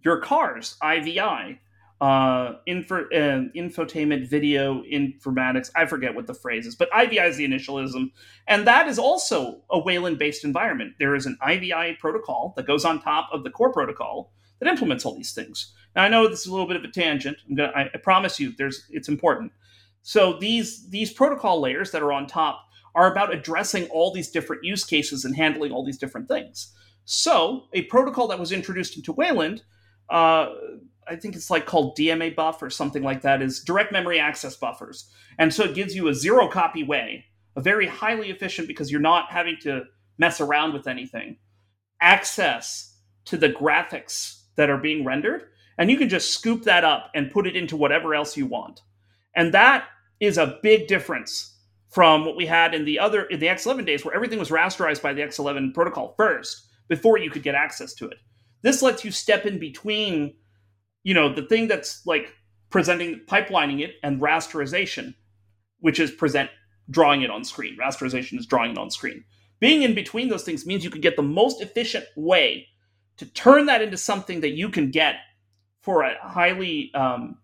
[0.04, 1.60] your cars, IVI,
[2.00, 5.72] uh, info, uh, infotainment video informatics.
[5.76, 8.12] I forget what the phrase is, but IVI is the initialism,
[8.48, 10.94] and that is also a Wayland-based environment.
[11.00, 15.06] There is an IVI protocol that goes on top of the core protocol that implements
[15.06, 15.74] all these things.
[15.96, 17.38] Now I know this is a little bit of a tangent.
[17.50, 19.52] I'm gonna, I, I promise you, there's it's important.
[20.04, 22.67] So these these protocol layers that are on top
[22.98, 26.74] are about addressing all these different use cases and handling all these different things.
[27.06, 29.62] So, a protocol that was introduced into Wayland,
[30.10, 30.48] uh,
[31.08, 35.12] I think it's like called DMA-BUF or something like that, is direct memory access buffers.
[35.38, 39.00] And so it gives you a zero copy way, a very highly efficient because you're
[39.00, 39.84] not having to
[40.18, 41.38] mess around with anything,
[42.02, 45.44] access to the graphics that are being rendered.
[45.78, 48.82] And you can just scoop that up and put it into whatever else you want.
[49.36, 49.86] And that
[50.20, 51.57] is a big difference
[51.90, 55.02] from what we had in the other in the X11 days where everything was rasterized
[55.02, 58.18] by the X11 protocol first before you could get access to it.
[58.62, 60.36] This lets you step in between,
[61.04, 62.34] you know, the thing that's like
[62.70, 65.14] presenting pipelining it and rasterization,
[65.80, 66.50] which is present
[66.90, 67.78] drawing it on screen.
[67.78, 69.24] Rasterization is drawing it on screen.
[69.60, 72.68] Being in between those things means you can get the most efficient way
[73.18, 75.16] to turn that into something that you can get
[75.82, 77.38] for a highly um,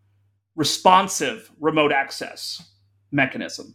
[0.55, 2.61] responsive remote access
[3.11, 3.73] mechanism.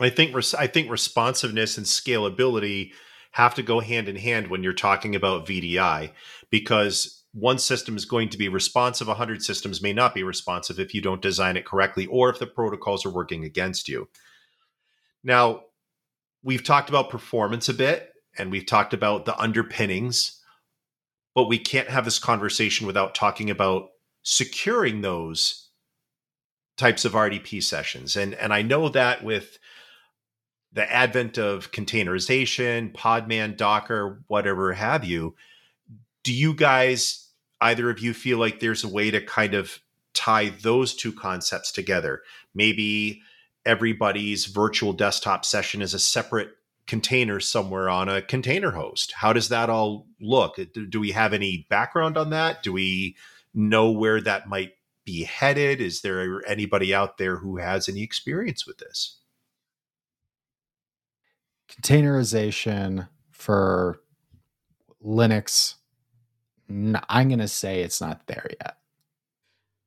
[0.00, 2.92] I think res- I think responsiveness and scalability
[3.32, 6.12] have to go hand in hand when you're talking about VDI
[6.50, 10.94] because one system is going to be responsive 100 systems may not be responsive if
[10.94, 14.08] you don't design it correctly or if the protocols are working against you.
[15.22, 15.62] Now,
[16.42, 20.40] we've talked about performance a bit and we've talked about the underpinnings,
[21.34, 23.90] but we can't have this conversation without talking about
[24.22, 25.68] securing those
[26.76, 28.16] types of RDP sessions.
[28.16, 29.58] And and I know that with
[30.72, 35.34] the advent of containerization, Podman, Docker, whatever have you,
[36.22, 37.28] do you guys
[37.60, 39.80] either of you feel like there's a way to kind of
[40.14, 42.22] tie those two concepts together?
[42.54, 43.22] Maybe
[43.66, 46.50] everybody's virtual desktop session is a separate
[46.86, 49.12] container somewhere on a container host.
[49.16, 50.58] How does that all look?
[50.58, 52.62] Uh, do we have any background on that?
[52.62, 53.16] Do we
[53.54, 54.72] know where that might
[55.04, 55.80] be headed?
[55.80, 59.19] Is there anybody out there who has any experience with this?
[61.80, 64.00] Containerization for
[65.04, 65.76] Linux,
[66.68, 68.76] I'm going to say it's not there yet.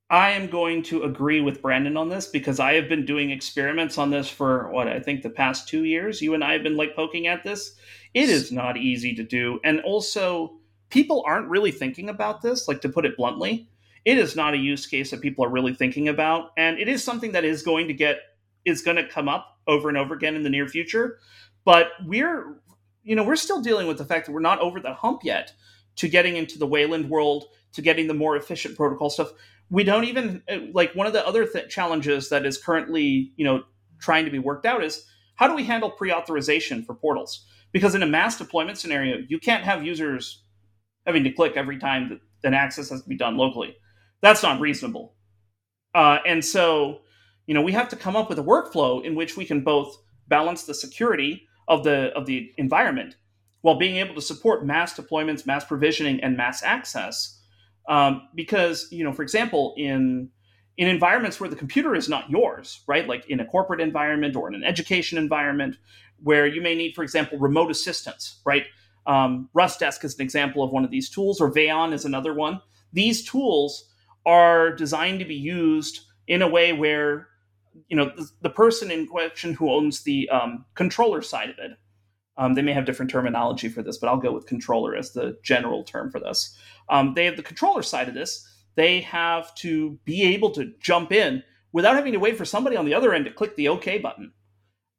[0.09, 3.97] I am going to agree with Brandon on this because I have been doing experiments
[3.97, 6.21] on this for what I think the past two years.
[6.21, 7.75] You and I have been like poking at this.
[8.13, 9.59] It is not easy to do.
[9.63, 13.67] And also, people aren't really thinking about this, like to put it bluntly.
[14.05, 16.51] It is not a use case that people are really thinking about.
[16.57, 18.19] And it is something that is going to get,
[18.65, 21.19] is going to come up over and over again in the near future.
[21.65, 22.61] But we're,
[23.03, 25.53] you know, we're still dealing with the fact that we're not over the hump yet
[25.97, 29.31] to getting into the Wayland world, to getting the more efficient protocol stuff.
[29.69, 33.45] We don't even uh, like one of the other th- challenges that is currently you
[33.45, 33.63] know
[33.99, 37.45] trying to be worked out is how do we handle pre-authorization for portals?
[37.71, 40.43] Because in a mass deployment scenario you can't have users
[41.05, 43.75] having to click every time that an access has to be done locally.
[44.21, 45.15] That's not reasonable.
[45.95, 47.01] Uh, and so
[47.47, 49.97] you know we have to come up with a workflow in which we can both
[50.27, 53.15] balance the security of the of the environment.
[53.61, 57.39] While being able to support mass deployments mass provisioning and mass access
[57.87, 60.29] um, because you know for example in
[60.75, 63.07] in environments where the computer is not yours right?
[63.07, 65.77] Like in a corporate environment or in an education environment
[66.21, 68.65] where you may need for example remote assistance right?
[69.05, 72.61] Um, rustdesk is an example of one of these tools or Vayon is another one.
[72.93, 73.89] These tools
[74.25, 77.27] are designed to be used in a way where
[77.87, 81.71] you know the, the person in question who owns the um, controller side of it
[82.37, 85.37] um, they may have different terminology for this, but I'll go with controller as the
[85.43, 86.57] general term for this.
[86.89, 88.47] Um, they have the controller side of this.
[88.75, 92.85] They have to be able to jump in without having to wait for somebody on
[92.85, 94.33] the other end to click the OK button.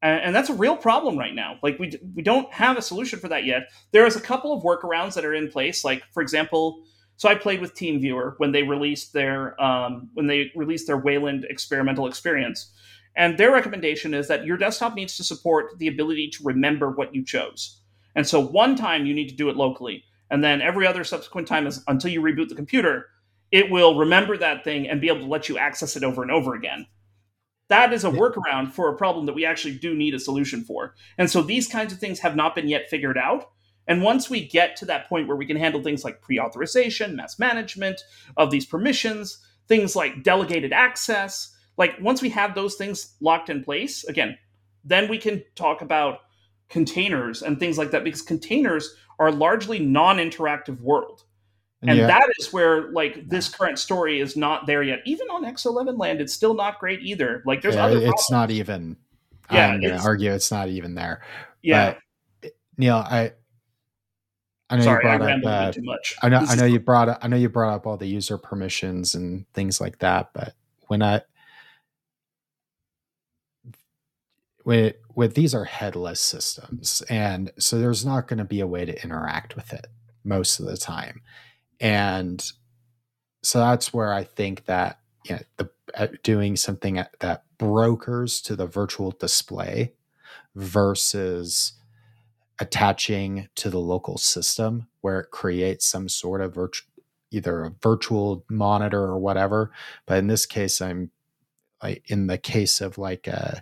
[0.00, 1.58] And, and that's a real problem right now.
[1.62, 3.68] Like we we don't have a solution for that yet.
[3.90, 5.84] There is a couple of workarounds that are in place.
[5.84, 6.84] Like for example,
[7.16, 11.46] so I played with TeamViewer when they released their um, when they released their Wayland
[11.48, 12.72] experimental experience
[13.16, 17.14] and their recommendation is that your desktop needs to support the ability to remember what
[17.14, 17.81] you chose.
[18.16, 20.05] And so one time you need to do it locally.
[20.31, 23.07] And then every other subsequent time is until you reboot the computer,
[23.53, 26.30] it will remember that thing and be able to let you access it over and
[26.30, 26.86] over again.
[27.68, 30.95] That is a workaround for a problem that we actually do need a solution for.
[31.16, 33.51] And so these kinds of things have not been yet figured out.
[33.87, 37.16] And once we get to that point where we can handle things like pre authorization,
[37.16, 38.01] mass management
[38.37, 43.62] of these permissions, things like delegated access, like once we have those things locked in
[43.62, 44.39] place, again,
[44.85, 46.20] then we can talk about
[46.68, 51.24] containers and things like that because containers are largely non-interactive world.
[51.82, 52.07] And yeah.
[52.07, 55.01] that is where like this current story is not there yet.
[55.05, 57.43] Even on X11 land, it's still not great either.
[57.45, 58.30] Like there's yeah, other it's problems.
[58.30, 58.97] not even
[59.53, 61.22] yeah, I'm gonna argue it's not even there.
[61.62, 61.97] Yeah.
[62.41, 63.32] But, Neil, I
[64.75, 66.16] I know Sorry, you brought I up uh, too much.
[66.20, 68.37] I know I know you brought up I know you brought up all the user
[68.37, 70.55] permissions and things like that, but
[70.89, 71.22] when I
[74.64, 78.85] with, with these are headless systems, and so there's not going to be a way
[78.85, 79.87] to interact with it
[80.25, 81.20] most of the time,
[81.79, 82.45] and
[83.43, 88.57] so that's where I think that you know, the uh, doing something that brokers to
[88.57, 89.93] the virtual display
[90.57, 91.75] versus
[92.59, 96.88] attaching to the local system where it creates some sort of virtual
[97.30, 99.72] either a virtual monitor or whatever.
[100.07, 101.11] But in this case i'm
[101.82, 103.57] like in the case of like uh,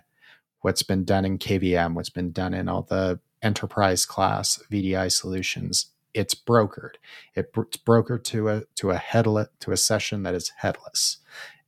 [0.61, 5.87] what's been done in kvm what's been done in all the enterprise class vdi solutions
[6.13, 6.95] it's brokered.
[7.35, 11.17] It's brokered to a to a headless to a session that is headless.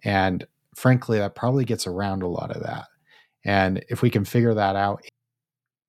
[0.04, 0.46] And
[0.76, 2.88] frankly that probably gets around a lot of that.
[3.44, 5.04] And if we can figure that out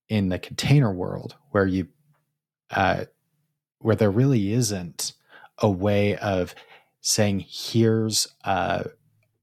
[0.09, 1.89] in the container world where you
[2.71, 3.05] uh,
[3.79, 5.13] where there really isn't
[5.59, 6.55] a way of
[7.01, 8.87] saying here's a,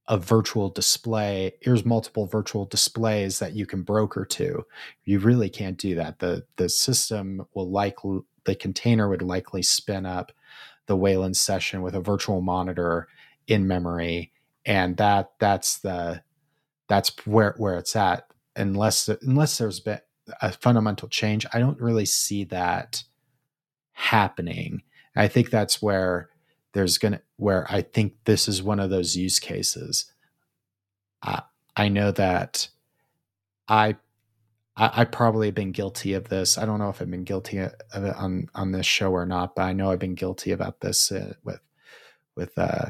[0.08, 4.66] a virtual display here's multiple virtual displays that you can broker to.
[5.06, 6.20] You really can't do that.
[6.20, 10.32] The the system will likely the container would likely spin up
[10.86, 13.08] the wayland session with a virtual monitor
[13.48, 14.34] in memory
[14.66, 16.22] and that that's the
[16.88, 20.00] that's where where it's at unless unless there's been
[20.42, 21.46] a fundamental change.
[21.54, 23.04] I don't really see that
[23.94, 24.84] happening.
[25.16, 26.30] I think that's where
[26.74, 30.12] there's going to, where I think this is one of those use cases.
[31.22, 31.44] I,
[31.76, 32.70] I know that
[33.68, 33.98] I,
[34.76, 36.58] I, probably have been guilty of this.
[36.58, 39.56] I don't know if I've been guilty of it on, on this show or not,
[39.56, 41.60] but I know I've been guilty about this uh, with,
[42.36, 42.90] with, uh,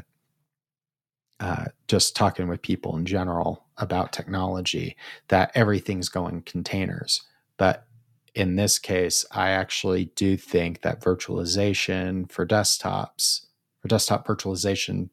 [1.40, 4.96] uh, just talking with people in general about technology
[5.28, 7.22] that everything's going containers.
[7.56, 7.86] But
[8.34, 13.46] in this case, I actually do think that virtualization for desktops,
[13.80, 15.10] for desktop virtualization,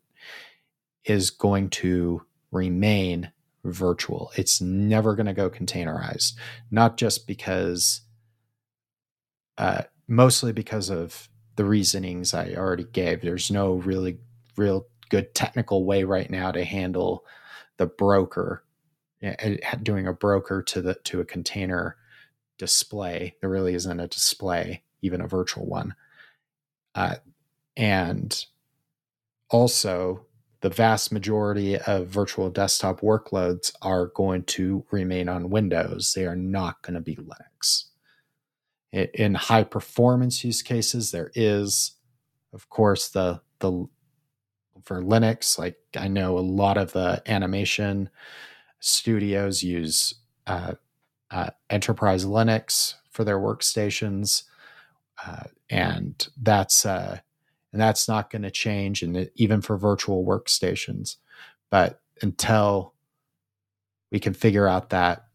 [1.06, 3.32] is going to remain
[3.64, 4.32] virtual.
[4.36, 6.34] It's never going to go containerized,
[6.72, 8.02] not just because,
[9.58, 13.22] uh, mostly because of the reasonings I already gave.
[13.22, 14.18] There's no really
[14.58, 17.26] real good technical way right now to handle
[17.82, 18.64] the broker
[19.82, 21.98] doing a broker to the to a container
[22.60, 25.96] display there really isn't a display even a virtual one.
[26.94, 27.16] Uh,
[27.76, 28.46] and
[29.50, 30.28] also
[30.60, 36.14] the vast majority of virtual desktop workloads are going to remain on windows.
[36.16, 37.86] They are not going to be linux.
[38.94, 41.94] In high performance use cases there is
[42.54, 43.88] of course the the
[44.84, 45.58] for Linux.
[45.58, 48.10] Like I know a lot of the animation
[48.80, 50.16] studios use
[50.48, 50.74] uh,
[51.30, 54.44] uh, enterprise Linux for their workstations,
[55.26, 57.20] uh, and that's uh,
[57.72, 61.18] and that's not going to change, and even for virtual workstations.
[61.70, 62.94] But until
[64.12, 65.26] we can figure out that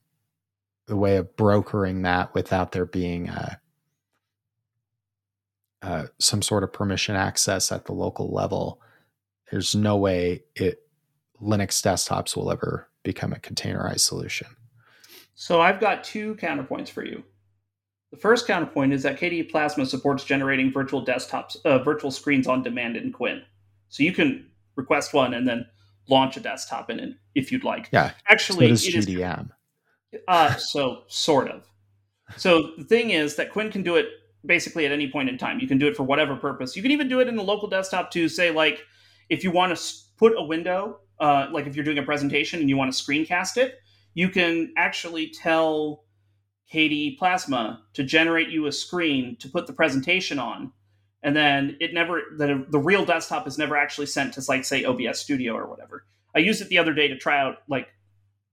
[0.86, 3.54] the way of brokering that without there being uh,
[5.82, 8.80] uh, some sort of permission access at the local level,
[9.50, 10.82] there's no way it
[11.40, 14.48] Linux desktops will ever become a containerized solution.
[15.34, 17.22] So I've got two counterpoints for you.
[18.10, 22.62] The first counterpoint is that KDE Plasma supports generating virtual desktops, uh, virtual screens on
[22.62, 23.42] demand in KWin.
[23.88, 25.66] So you can request one and then
[26.08, 27.88] launch a desktop in it if you'd like.
[27.92, 29.50] Yeah, actually, so it GDM.
[30.12, 31.64] Is, uh, so sort of.
[32.36, 34.06] So the thing is that KWin can do it
[34.44, 35.58] basically at any point in time.
[35.60, 36.76] You can do it for whatever purpose.
[36.76, 38.84] You can even do it in the local desktop to say like
[39.28, 42.68] if you want to put a window, uh, like if you're doing a presentation and
[42.68, 43.80] you want to screencast it,
[44.14, 46.04] you can actually tell
[46.72, 50.72] KDE Plasma to generate you a screen to put the presentation on.
[51.22, 54.84] And then it never, the, the real desktop is never actually sent to, like, say,
[54.84, 56.04] OBS Studio or whatever.
[56.34, 57.88] I used it the other day to try out, like,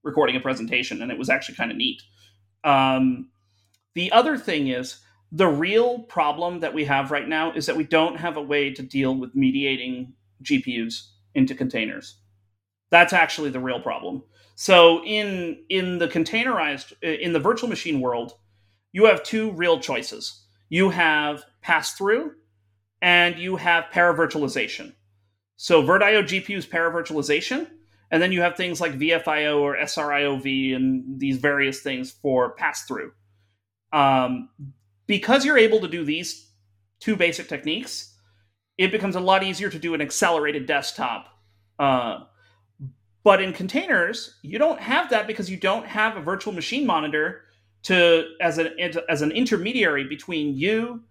[0.03, 2.01] recording a presentation, and it was actually kind of neat.
[2.63, 3.29] Um,
[3.93, 4.99] the other thing is,
[5.31, 8.71] the real problem that we have right now is that we don't have a way
[8.71, 10.13] to deal with mediating
[10.43, 12.17] GPUs into containers.
[12.89, 14.23] That's actually the real problem.
[14.55, 18.33] So in in the containerized in the virtual machine world,
[18.91, 20.45] you have two real choices.
[20.69, 22.33] You have pass through
[23.01, 24.93] and you have paravirtualization.
[25.55, 27.67] So VirtIO GPUs paravirtualization,
[28.11, 32.85] and then you have things like VFIO or SRIOV and these various things for pass
[32.85, 33.11] through.
[33.91, 34.49] Um,
[35.07, 36.51] because you're able to do these
[36.99, 38.12] two basic techniques,
[38.77, 41.27] it becomes a lot easier to do an accelerated desktop.
[41.79, 42.23] Uh,
[43.23, 47.43] but in containers, you don't have that because you don't have a virtual machine monitor
[47.83, 48.73] to as an
[49.09, 51.03] as an intermediary between you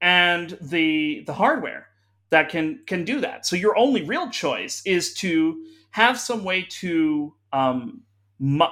[0.00, 1.88] and the the hardware
[2.30, 3.46] that can can do that.
[3.46, 8.02] So your only real choice is to have some way to um,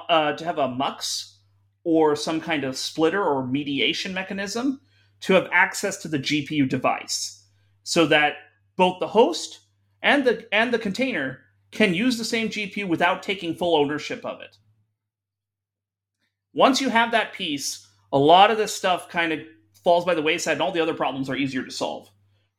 [0.09, 1.39] uh, to have a MUX
[1.83, 4.81] or some kind of splitter or mediation mechanism
[5.21, 7.34] to have access to the GPU device
[7.85, 8.37] so that
[8.75, 9.59] both the host
[10.01, 11.39] and the and the container
[11.71, 14.57] can use the same GPU without taking full ownership of it.
[16.53, 19.39] Once you have that piece, a lot of this stuff kind of
[19.83, 22.09] falls by the wayside and all the other problems are easier to solve.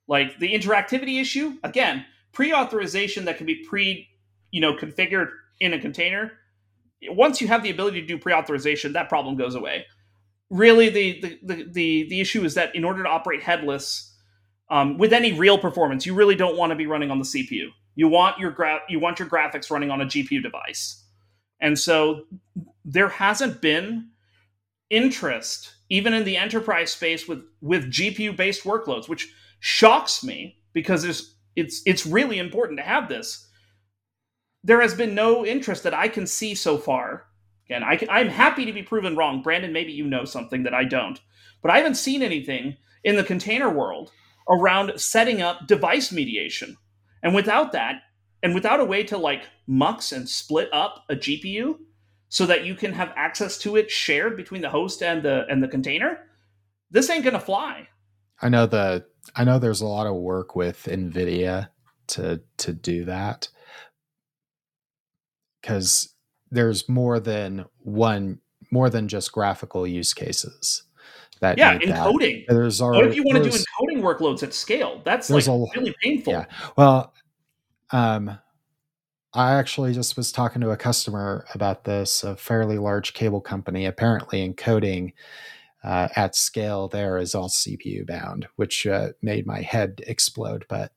[0.06, 4.08] Like the interactivity issue, again, pre-authorization that can be pre,
[4.52, 6.32] you know, configured in a container.
[7.08, 9.86] Once you have the ability to do pre-authorization, that problem goes away.
[10.50, 14.12] Really, the the the the, the issue is that in order to operate headless
[14.68, 17.68] um, with any real performance, you really don't want to be running on the CPU.
[17.94, 21.04] You want your gra- you want your graphics running on a GPU device,
[21.60, 22.24] and so
[22.84, 24.10] there hasn't been
[24.90, 31.02] interest even in the enterprise space with with GPU based workloads, which shocks me because
[31.02, 33.48] there's it's it's really important to have this.
[34.64, 37.26] There has been no interest that I can see so far.
[37.66, 39.42] Again, I can, I'm happy to be proven wrong.
[39.42, 41.20] Brandon, maybe you know something that I don't,
[41.62, 44.10] but I haven't seen anything in the container world
[44.48, 46.76] around setting up device mediation.
[47.22, 48.02] And without that,
[48.42, 51.78] and without a way to like mux and split up a GPU
[52.28, 55.62] so that you can have access to it shared between the host and the and
[55.62, 56.26] the container,
[56.90, 57.88] this ain't gonna fly.
[58.40, 61.68] I know the I know there's a lot of work with NVIDIA
[62.08, 63.48] to to do that
[65.60, 66.14] because
[66.50, 68.40] there's more than one
[68.70, 70.84] more than just graphical use cases
[71.40, 72.54] that yeah encoding that.
[72.54, 75.00] there's already, what if you want to do encoding workloads at scale.
[75.04, 76.32] That's like a, really painful.
[76.32, 76.46] yeah.
[76.76, 77.12] Well
[77.92, 78.38] um
[79.32, 83.86] i actually just was talking to a customer about this a fairly large cable company.
[83.86, 85.12] Apparently encoding
[85.84, 90.90] uh, at scale there is all cpu bound which uh, made my head explode but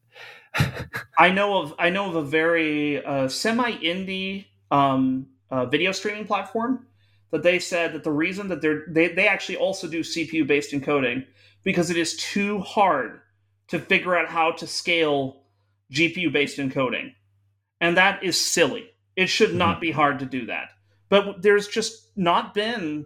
[1.20, 6.26] i know of i know of a very uh, semi indie um, uh, video streaming
[6.26, 6.88] platform
[7.32, 10.72] that they said that the reason that they're they, they actually also do CPU based
[10.72, 11.26] encoding
[11.64, 13.22] because it is too hard
[13.68, 15.43] to figure out how to scale
[15.91, 17.14] GPU based encoding.
[17.82, 18.89] And that is silly.
[19.16, 19.82] It should not mm-hmm.
[19.82, 20.70] be hard to do that.
[21.10, 23.05] But there's just not been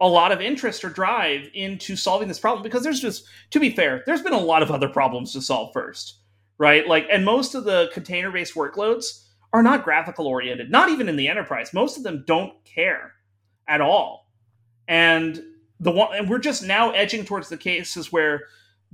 [0.00, 3.70] a lot of interest or drive into solving this problem because there's just to be
[3.70, 6.18] fair, there's been a lot of other problems to solve first,
[6.58, 6.86] right?
[6.86, 11.16] Like and most of the container based workloads are not graphical oriented, not even in
[11.16, 11.72] the enterprise.
[11.72, 13.12] Most of them don't care
[13.68, 14.28] at all.
[14.88, 15.40] And
[15.80, 18.44] the one and we're just now edging towards the cases where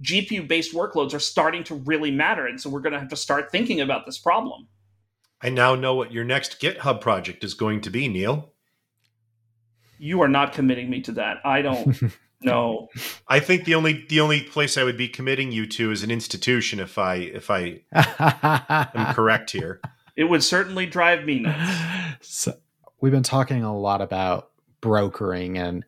[0.03, 2.47] GPU based workloads are starting to really matter.
[2.47, 4.69] And so we're going to have to start thinking about this problem.
[5.43, 8.53] I now know what your next GitHub project is going to be, Neil.
[9.99, 11.39] You are not committing me to that.
[11.45, 11.97] I don't
[12.41, 12.89] know.
[13.29, 16.11] I think the only the only place I would be committing you to is an
[16.11, 19.81] institution if I if I am correct here.
[20.17, 22.19] It would certainly drive me nuts.
[22.23, 22.55] So,
[23.01, 24.51] we've been talking a lot about
[24.81, 25.85] brokering and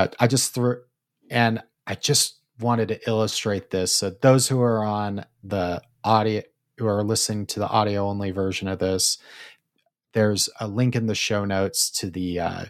[0.00, 0.82] know, I just threw
[1.30, 3.94] and I just wanted to illustrate this.
[3.94, 6.42] So those who are on the audio
[6.78, 9.18] who are listening to the audio only version of this,
[10.14, 12.64] there's a link in the show notes to the uh,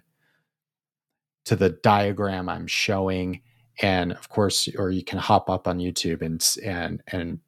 [1.45, 3.43] to the diagram I'm showing,
[3.81, 7.41] and of course, or you can hop up on YouTube and and and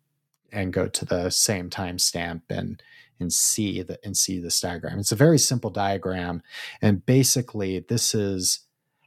[0.52, 2.82] and go to the same timestamp and
[3.20, 4.98] and see the and see this diagram.
[4.98, 6.42] It's a very simple diagram,
[6.82, 8.60] and basically, this is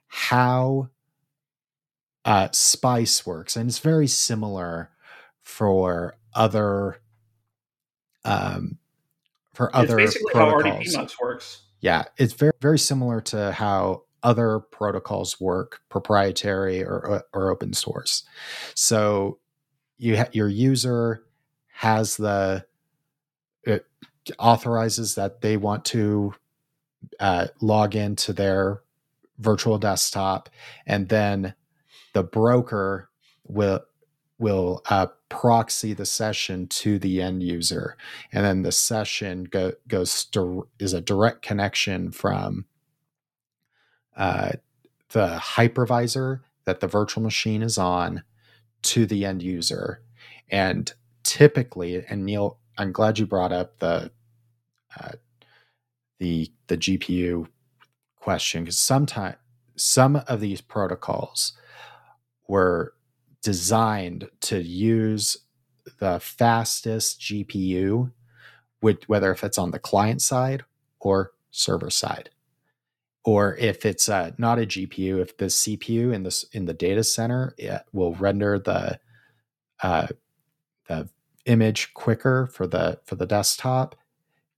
[0.08, 0.90] how
[2.26, 4.92] uh, Spice works, and it's very similar
[5.42, 7.00] for other
[8.26, 8.78] um,
[9.54, 10.96] for other it's basically protocols.
[10.96, 11.62] how RDP works.
[11.80, 18.24] Yeah, it's very very similar to how other protocols work, proprietary or or open source.
[18.74, 19.40] So
[19.98, 21.24] you ha- your user
[21.72, 22.66] has the
[23.64, 23.86] it
[24.40, 26.34] authorizes that they want to
[27.20, 28.82] uh, log into their
[29.40, 30.50] virtual desktop,
[30.86, 31.54] and then
[32.14, 33.10] the broker
[33.46, 33.82] will
[34.40, 37.98] will uh, proxy the session to the end user,
[38.32, 42.66] and then the session go, goes to, is a direct connection from
[44.16, 44.52] uh,
[45.10, 48.24] the hypervisor that the virtual machine is on
[48.84, 50.02] to the end user,
[50.50, 54.12] and typically, and Neil, I'm glad you brought up the
[55.00, 55.14] uh,
[56.20, 57.48] the the GPU
[58.28, 59.38] question because sometimes
[59.78, 61.54] some of these protocols
[62.50, 62.94] were
[63.42, 65.38] designed to use
[66.00, 68.12] the fastest GPU,
[68.82, 70.66] with, whether if it's on the client side
[71.00, 72.30] or server side,
[73.24, 77.06] or if it's uh, not a GPU, if the CPU in this in the data
[77.06, 77.56] center
[77.94, 79.00] will render the
[79.82, 80.08] uh,
[80.90, 81.08] the
[81.46, 83.96] image quicker for the for the desktop,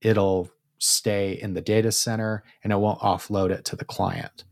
[0.02, 0.50] it'll
[0.80, 4.46] stay in the data center and it won't offload it to the client.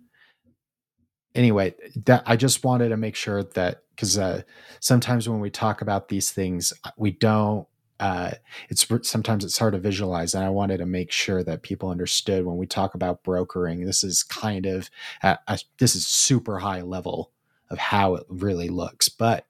[1.36, 1.76] anyway,
[2.06, 4.44] that I just wanted to make sure that because uh,
[4.80, 7.68] sometimes when we talk about these things, uh, we don't.
[8.00, 8.32] Uh,
[8.70, 12.46] it's sometimes it's hard to visualize, and I wanted to make sure that people understood
[12.46, 13.86] when we talk about brokering.
[13.86, 14.90] This is kind of
[15.24, 15.40] a,
[15.80, 17.32] this is super high level
[17.70, 19.48] of how it really looks, but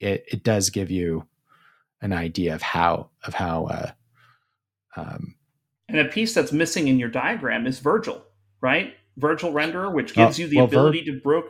[0.00, 1.26] it, it does give you
[2.00, 3.66] an idea of how of how.
[3.66, 3.90] Uh,
[4.96, 5.34] um,
[5.88, 8.22] and a piece that's missing in your diagram is Virgil,
[8.60, 8.94] right?
[9.16, 11.46] Virgil renderer, which gives oh, you the well, ability Vir- to broke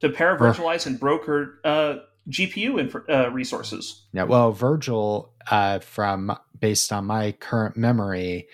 [0.00, 1.96] to paravirtualize Vir- and broker uh,
[2.28, 4.06] GPU inf- uh, resources.
[4.12, 8.48] Yeah, well, Virgil, uh, from based on my current memory,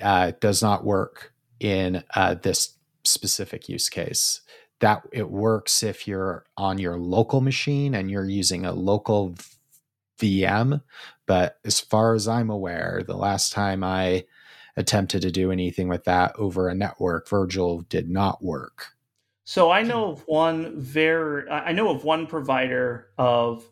[0.00, 4.40] uh, does not work in uh, this specific use case.
[4.80, 9.36] That it works if you're on your local machine and you're using a local
[10.20, 10.82] VM.
[11.26, 14.24] But as far as I'm aware, the last time I
[14.76, 18.88] attempted to do anything with that over a network, Virgil did not work.
[19.44, 23.68] So I know of one very I know of one provider of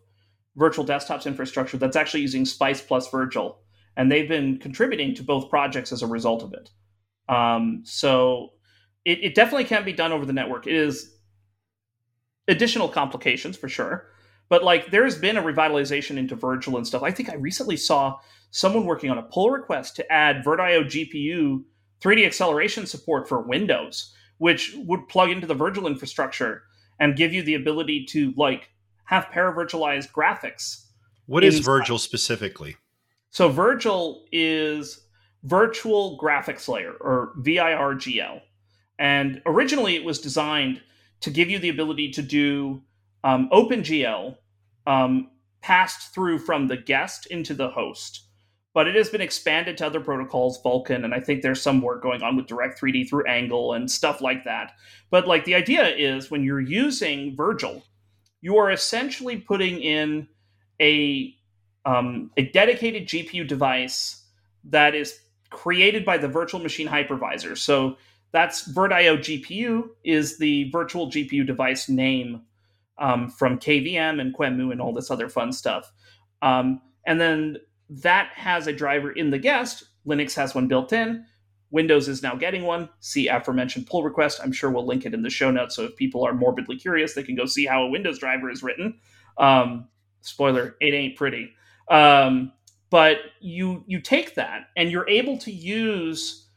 [0.57, 3.61] virtual desktops infrastructure that's actually using Spice plus Virgil,
[3.96, 6.70] and they've been contributing to both projects as a result of it.
[7.28, 8.51] Um, so
[9.05, 10.66] it, it definitely can be done over the network.
[10.66, 11.16] It is
[12.48, 14.09] additional complications for sure,
[14.51, 17.03] but like there's been a revitalization into Virgil and stuff.
[17.03, 18.18] I think I recently saw
[18.51, 21.62] someone working on a pull request to add VirtIO GPU
[22.03, 26.64] 3D acceleration support for Windows, which would plug into the Virgil infrastructure
[26.98, 28.70] and give you the ability to like
[29.05, 30.84] have paravirtualized graphics.
[31.26, 32.76] What is Virgil specifically?
[33.30, 35.05] So Virgil is
[35.44, 38.40] virtual graphics layer or VIRGL.
[38.98, 40.82] And originally it was designed
[41.20, 42.82] to give you the ability to do
[43.24, 44.36] um, OpenGL
[44.86, 48.24] um, passed through from the guest into the host
[48.72, 52.02] but it has been expanded to other protocols, Vulkan, and I think there's some work
[52.02, 54.72] going on with Direct 3D through Angle and stuff like that.
[55.10, 57.82] But like the idea is when you're using Virgil,
[58.40, 60.28] you are essentially putting in
[60.80, 61.34] a
[61.84, 64.22] um, a dedicated GPU device
[64.64, 65.18] that is
[65.48, 67.56] created by the virtual machine hypervisor.
[67.56, 67.96] So
[68.32, 72.42] that's VirtIO GPU is the virtual GPU device name
[73.01, 75.90] um, from KVM and QEMU and all this other fun stuff.
[76.42, 77.57] Um, and then
[77.88, 79.84] that has a driver in the guest.
[80.07, 81.24] Linux has one built in.
[81.70, 82.88] Windows is now getting one.
[83.01, 84.40] See aforementioned pull request.
[84.42, 85.76] I'm sure we'll link it in the show notes.
[85.76, 88.62] So if people are morbidly curious, they can go see how a Windows driver is
[88.62, 88.98] written.
[89.38, 89.88] Um,
[90.20, 91.53] spoiler: it ain't pretty.
[91.88, 92.53] Um,
[92.90, 96.48] but you you take that and you're able to use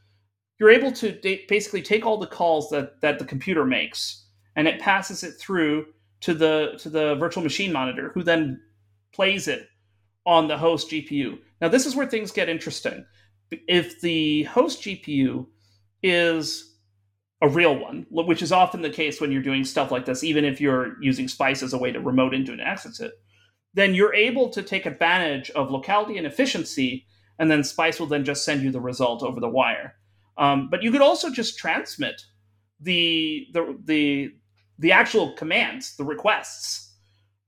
[0.58, 1.18] you're able to
[1.48, 4.26] basically take all the calls that that the computer makes
[4.56, 5.86] and it passes it through
[6.24, 8.58] to the to the virtual machine monitor who then
[9.12, 9.68] plays it
[10.24, 11.38] on the host GPU.
[11.60, 13.04] Now, this is where things get interesting.
[13.50, 15.46] If the host GPU
[16.02, 16.76] is
[17.42, 20.46] a real one, which is often the case when you're doing stuff like this, even
[20.46, 23.12] if you're using Spice as a way to remote into and access it,
[23.74, 27.04] then you're able to take advantage of locality and efficiency,
[27.38, 29.94] and then Spice will then just send you the result over the wire.
[30.38, 32.22] Um, but you could also just transmit
[32.80, 34.34] the the the
[34.78, 36.92] the actual commands, the requests,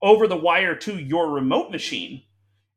[0.03, 2.23] over the wire to your remote machine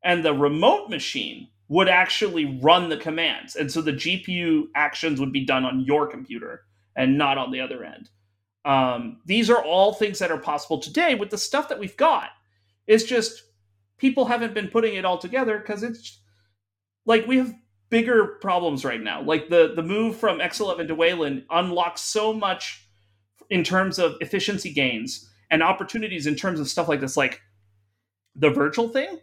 [0.02, 3.54] and the remote machine would actually run the commands.
[3.54, 6.62] And so the GPU actions would be done on your computer
[6.96, 8.10] and not on the other end.
[8.64, 12.30] Um, these are all things that are possible today with the stuff that we've got.
[12.86, 13.44] It's just
[13.98, 16.20] people haven't been putting it all together because it's
[17.06, 17.54] like we have
[17.88, 19.22] bigger problems right now.
[19.22, 22.84] Like the the move from X11 to Wayland unlocks so much
[23.50, 27.40] in terms of efficiency gains and opportunities in terms of stuff like this, like
[28.34, 29.18] the virtual thing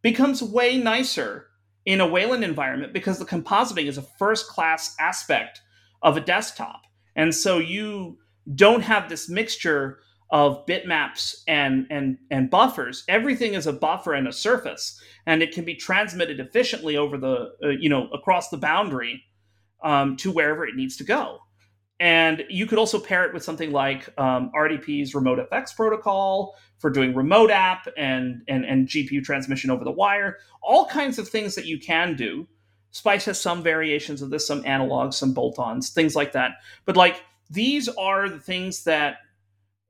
[0.00, 1.48] becomes way nicer
[1.84, 5.60] in a Wayland environment because the compositing is a first class aspect
[6.02, 6.82] of a desktop.
[7.16, 8.18] And so you
[8.54, 9.98] don't have this mixture
[10.30, 13.04] of bitmaps and, and, and buffers.
[13.08, 17.52] Everything is a buffer and a surface, and it can be transmitted efficiently over the,
[17.62, 19.22] uh, you know, across the boundary
[19.84, 21.40] um, to wherever it needs to go.
[22.02, 26.90] And you could also pair it with something like um, RDP's Remote FX protocol for
[26.90, 31.54] doing remote app and, and, and GPU transmission over the wire, all kinds of things
[31.54, 32.48] that you can do.
[32.90, 36.54] Spice has some variations of this, some analogs, some bolt ons, things like that.
[36.86, 39.18] But like these are the things that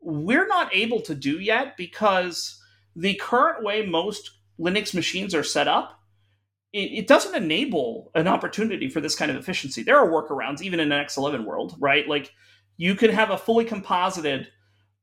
[0.02, 2.62] we're not able to do yet because
[2.94, 6.01] the current way most Linux machines are set up
[6.72, 9.82] it, it, doesn't enable an opportunity for this kind of efficiency.
[9.82, 12.08] There are workarounds, even in an X11 world, right?
[12.08, 12.32] Like
[12.76, 14.48] you could have a fully composited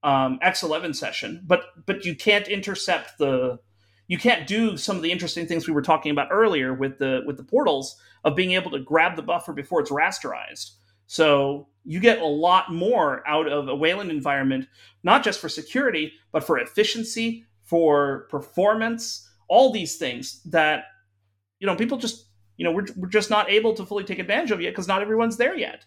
[0.03, 3.59] um, X11 session, but but you can't intercept the
[4.07, 7.21] you can't do some of the interesting things we were talking about earlier with the
[7.25, 10.71] with the portals of being able to grab the buffer before it's rasterized.
[11.05, 14.67] So you get a lot more out of a Wayland environment,
[15.03, 20.85] not just for security, but for efficiency, for performance, all these things that
[21.59, 24.51] you know people just you know we're, we're just not able to fully take advantage
[24.51, 25.85] of yet because not everyone's there yet.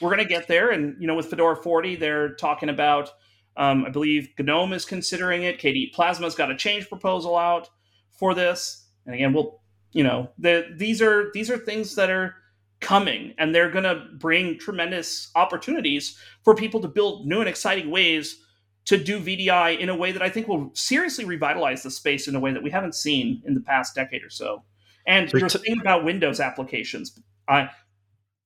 [0.00, 3.10] We're going to get there, and you know with Fedora 40, they're talking about.
[3.56, 5.58] Um, I believe GNOME is considering it.
[5.58, 7.68] KDE Plasma's got a change proposal out
[8.16, 9.60] for this, and again, we'll
[9.92, 12.36] you know the, these are these are things that are
[12.80, 17.90] coming and they're going to bring tremendous opportunities for people to build new and exciting
[17.90, 18.40] ways
[18.84, 22.34] to do VDI in a way that I think will seriously revitalize the space in
[22.34, 24.62] a way that we haven't seen in the past decade or so.
[25.08, 27.70] And your thing about Windows applications, I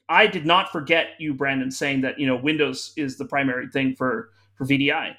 [0.08, 3.96] I did not forget you, Brandon, saying that you know Windows is the primary thing
[3.96, 5.16] for for VDI.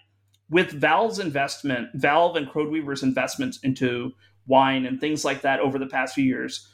[0.49, 4.13] With Valve's investment, Valve and CodeWeavers' investments into
[4.47, 6.69] Wine and things like that over the past few years,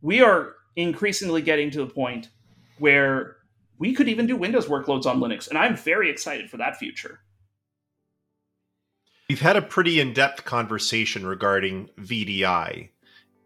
[0.00, 2.30] we are increasingly getting to the point
[2.78, 3.36] where
[3.78, 7.20] we could even do Windows workloads on Linux, and I'm very excited for that future.
[9.28, 12.90] We've had a pretty in depth conversation regarding VDI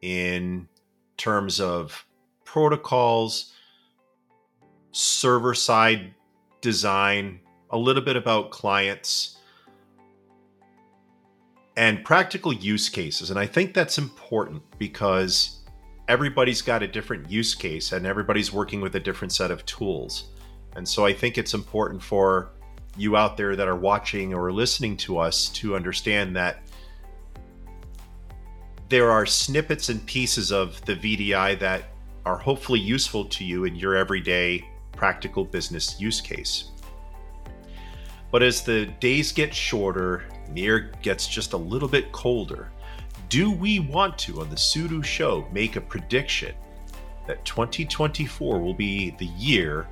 [0.03, 0.69] in
[1.17, 2.07] terms of
[2.45, 3.53] protocols,
[4.93, 6.15] server side
[6.61, 7.41] design,
[7.71, 9.37] a little bit about clients,
[11.77, 13.31] and practical use cases.
[13.31, 15.59] And I think that's important because
[16.09, 20.31] everybody's got a different use case and everybody's working with a different set of tools.
[20.75, 22.51] And so I think it's important for
[22.97, 26.63] you out there that are watching or listening to us to understand that
[28.89, 31.85] there are snippets and pieces of the VDI that
[32.25, 36.71] are hopefully useful to you in your everyday practical business use case.
[38.31, 42.71] But as the days get shorter, the air gets just a little bit colder,
[43.29, 46.55] do we want to, on the Sudo Show, make a prediction
[47.27, 49.87] that 2024 will be the year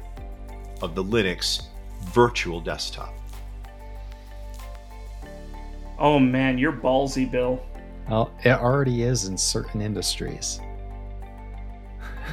[0.81, 1.67] of the Linux
[2.05, 3.13] virtual desktop?
[5.99, 7.63] Oh man, you're ballsy, Bill.
[8.09, 10.61] Well, it already is in certain industries.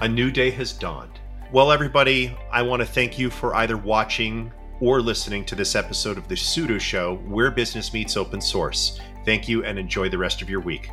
[0.02, 1.20] a new day has dawned.
[1.52, 6.18] Well, everybody, I want to thank you for either watching or listening to this episode
[6.18, 9.00] of the Sudo Show, where business meets open source.
[9.24, 10.90] Thank you and enjoy the rest of your week.